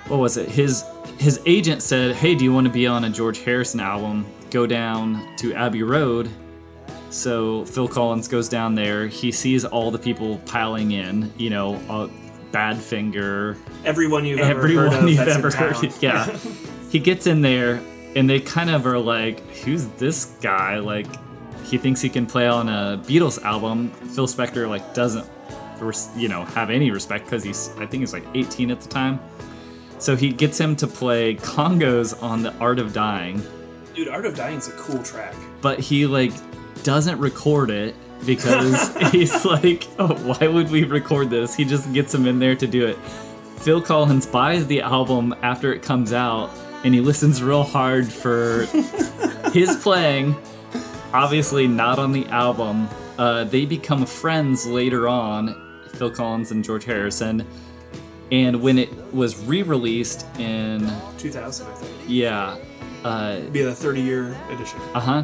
what 0.08 0.18
was 0.18 0.36
it? 0.36 0.48
His 0.48 0.84
his 1.18 1.40
agent 1.46 1.82
said, 1.82 2.16
"Hey, 2.16 2.34
do 2.34 2.42
you 2.42 2.52
want 2.52 2.66
to 2.66 2.72
be 2.72 2.84
on 2.84 3.04
a 3.04 3.10
George 3.10 3.38
Harrison 3.44 3.78
album? 3.78 4.26
Go 4.50 4.66
down 4.66 5.24
to 5.36 5.54
Abbey 5.54 5.84
Road." 5.84 6.28
So 7.10 7.64
Phil 7.66 7.86
Collins 7.86 8.26
goes 8.26 8.48
down 8.48 8.74
there. 8.74 9.06
He 9.06 9.30
sees 9.30 9.64
all 9.64 9.92
the 9.92 9.98
people 9.98 10.38
piling 10.46 10.90
in. 10.90 11.32
You 11.36 11.50
know, 11.50 11.76
uh, 11.88 12.08
Badfinger, 12.50 13.56
Everyone 13.84 14.24
you've 14.24 14.40
ever 14.40 14.58
everyone 14.58 14.90
heard 14.90 15.04
of 15.04 15.08
you've 15.10 15.20
ever 15.20 15.52
heard. 15.52 15.92
Yeah. 16.00 16.36
he 16.90 16.98
gets 16.98 17.28
in 17.28 17.40
there 17.40 17.80
and 18.16 18.28
they 18.28 18.40
kind 18.40 18.68
of 18.68 18.84
are 18.84 18.98
like, 18.98 19.38
who's 19.58 19.86
this 19.98 20.24
guy? 20.40 20.80
Like, 20.80 21.06
he 21.64 21.78
thinks 21.78 22.00
he 22.00 22.08
can 22.08 22.26
play 22.26 22.46
on 22.46 22.68
a 22.68 22.98
Beatles 23.04 23.42
album. 23.42 23.90
Phil 24.14 24.26
Spector 24.26 24.68
like 24.68 24.94
doesn't, 24.94 25.26
you 26.16 26.28
know, 26.28 26.44
have 26.44 26.70
any 26.70 26.90
respect 26.90 27.24
because 27.24 27.42
he's 27.44 27.70
I 27.78 27.86
think 27.86 28.00
he's 28.02 28.12
like 28.12 28.24
18 28.34 28.70
at 28.70 28.80
the 28.80 28.88
time. 28.88 29.20
So 29.98 30.16
he 30.16 30.32
gets 30.32 30.58
him 30.58 30.76
to 30.76 30.86
play 30.86 31.34
congas 31.36 32.20
on 32.22 32.42
the 32.42 32.54
Art 32.54 32.78
of 32.78 32.92
Dying, 32.94 33.42
Dude, 33.94 34.08
Art 34.08 34.24
of 34.24 34.34
Dying's 34.34 34.66
a 34.68 34.72
cool 34.72 35.02
track. 35.02 35.34
but 35.60 35.78
he 35.78 36.06
like 36.06 36.32
doesn't 36.84 37.18
record 37.18 37.70
it 37.70 37.94
because 38.24 38.96
he's 39.12 39.44
like, 39.44 39.86
oh, 39.98 40.14
why 40.14 40.46
would 40.46 40.70
we 40.70 40.84
record 40.84 41.28
this? 41.30 41.54
He 41.54 41.64
just 41.66 41.92
gets 41.92 42.14
him 42.14 42.26
in 42.26 42.38
there 42.38 42.54
to 42.56 42.66
do 42.66 42.86
it. 42.86 42.96
Phil 43.58 43.82
Collins 43.82 44.26
buys 44.26 44.66
the 44.66 44.80
album 44.80 45.34
after 45.42 45.70
it 45.74 45.82
comes 45.82 46.14
out 46.14 46.50
and 46.82 46.94
he 46.94 47.00
listens 47.02 47.42
real 47.42 47.62
hard 47.62 48.10
for 48.10 48.64
his 49.52 49.76
playing. 49.82 50.34
Obviously, 51.12 51.66
not 51.66 51.98
on 51.98 52.12
the 52.12 52.26
album. 52.26 52.88
Uh, 53.18 53.44
they 53.44 53.66
become 53.66 54.06
friends 54.06 54.66
later 54.66 55.08
on, 55.08 55.54
Phil 55.94 56.10
Collins 56.10 56.50
and 56.52 56.64
George 56.64 56.84
Harrison. 56.84 57.46
And 58.32 58.62
when 58.62 58.78
it 58.78 58.90
was 59.12 59.36
re 59.44 59.62
released 59.62 60.24
in, 60.38 60.88
2000, 61.18 61.66
I 61.66 61.70
think. 61.74 61.92
yeah, 62.06 62.56
uh, 63.04 63.40
Be 63.50 63.62
the 63.62 63.74
30 63.74 64.00
year 64.00 64.36
edition. 64.50 64.78
uh 64.94 65.00
huh. 65.00 65.22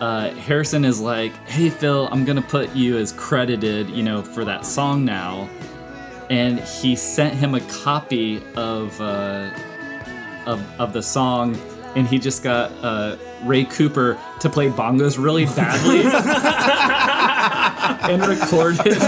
Uh, 0.00 0.30
Harrison 0.34 0.84
is 0.84 1.00
like, 1.00 1.32
"Hey 1.48 1.68
Phil, 1.70 2.08
I'm 2.10 2.24
gonna 2.24 2.42
put 2.42 2.74
you 2.74 2.96
as 2.96 3.12
credited, 3.12 3.88
you 3.90 4.02
know, 4.02 4.20
for 4.22 4.44
that 4.44 4.66
song 4.66 5.04
now," 5.04 5.48
and 6.28 6.58
he 6.58 6.96
sent 6.96 7.34
him 7.34 7.54
a 7.54 7.60
copy 7.60 8.42
of 8.56 9.00
uh, 9.00 9.50
of 10.46 10.60
of 10.80 10.92
the 10.92 11.02
song, 11.02 11.56
and 11.94 12.08
he 12.08 12.18
just 12.18 12.42
got 12.42 12.72
uh, 12.82 13.16
Ray 13.44 13.64
Cooper 13.64 14.18
to 14.40 14.50
play 14.50 14.68
bongos 14.70 15.22
really 15.22 15.44
badly 15.46 16.02
and 18.12 18.26
recorded. 18.26 18.98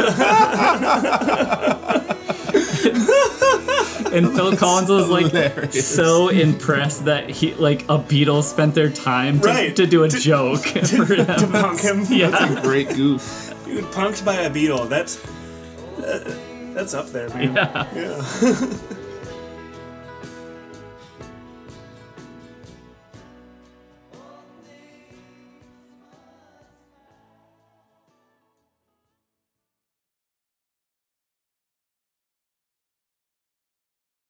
and 4.13 4.33
Phil 4.35 4.57
Collins 4.57 4.91
was 4.91 5.09
like 5.09 5.27
hilarious. 5.27 5.87
so 5.87 6.29
impressed 6.29 7.05
that 7.07 7.31
he 7.31 7.55
like 7.55 7.83
a 7.85 7.99
Beatles 7.99 8.45
spent 8.45 8.75
their 8.75 8.91
time 8.91 9.41
to, 9.41 9.47
Right. 9.49 9.77
to 9.77 9.87
do 9.87 10.05
a 10.05 10.09
joke 10.09 10.61
for 10.65 11.05
him. 11.15 11.27
to 11.27 11.49
punk 11.51 11.81
him. 11.81 12.05
yeah. 12.11 12.61
Great 12.63 12.89
goof. 12.91 13.53
Dude, 13.65 13.85
punked 13.87 14.25
by 14.25 14.35
a 14.37 14.51
Beatle. 14.51 14.89
That's 14.89 15.25
uh, 15.99 16.73
that's 16.75 16.95
up 16.95 17.09
there, 17.09 17.29
man. 17.31 17.55
Yeah. 17.55 17.87
Yeah. 17.95 18.67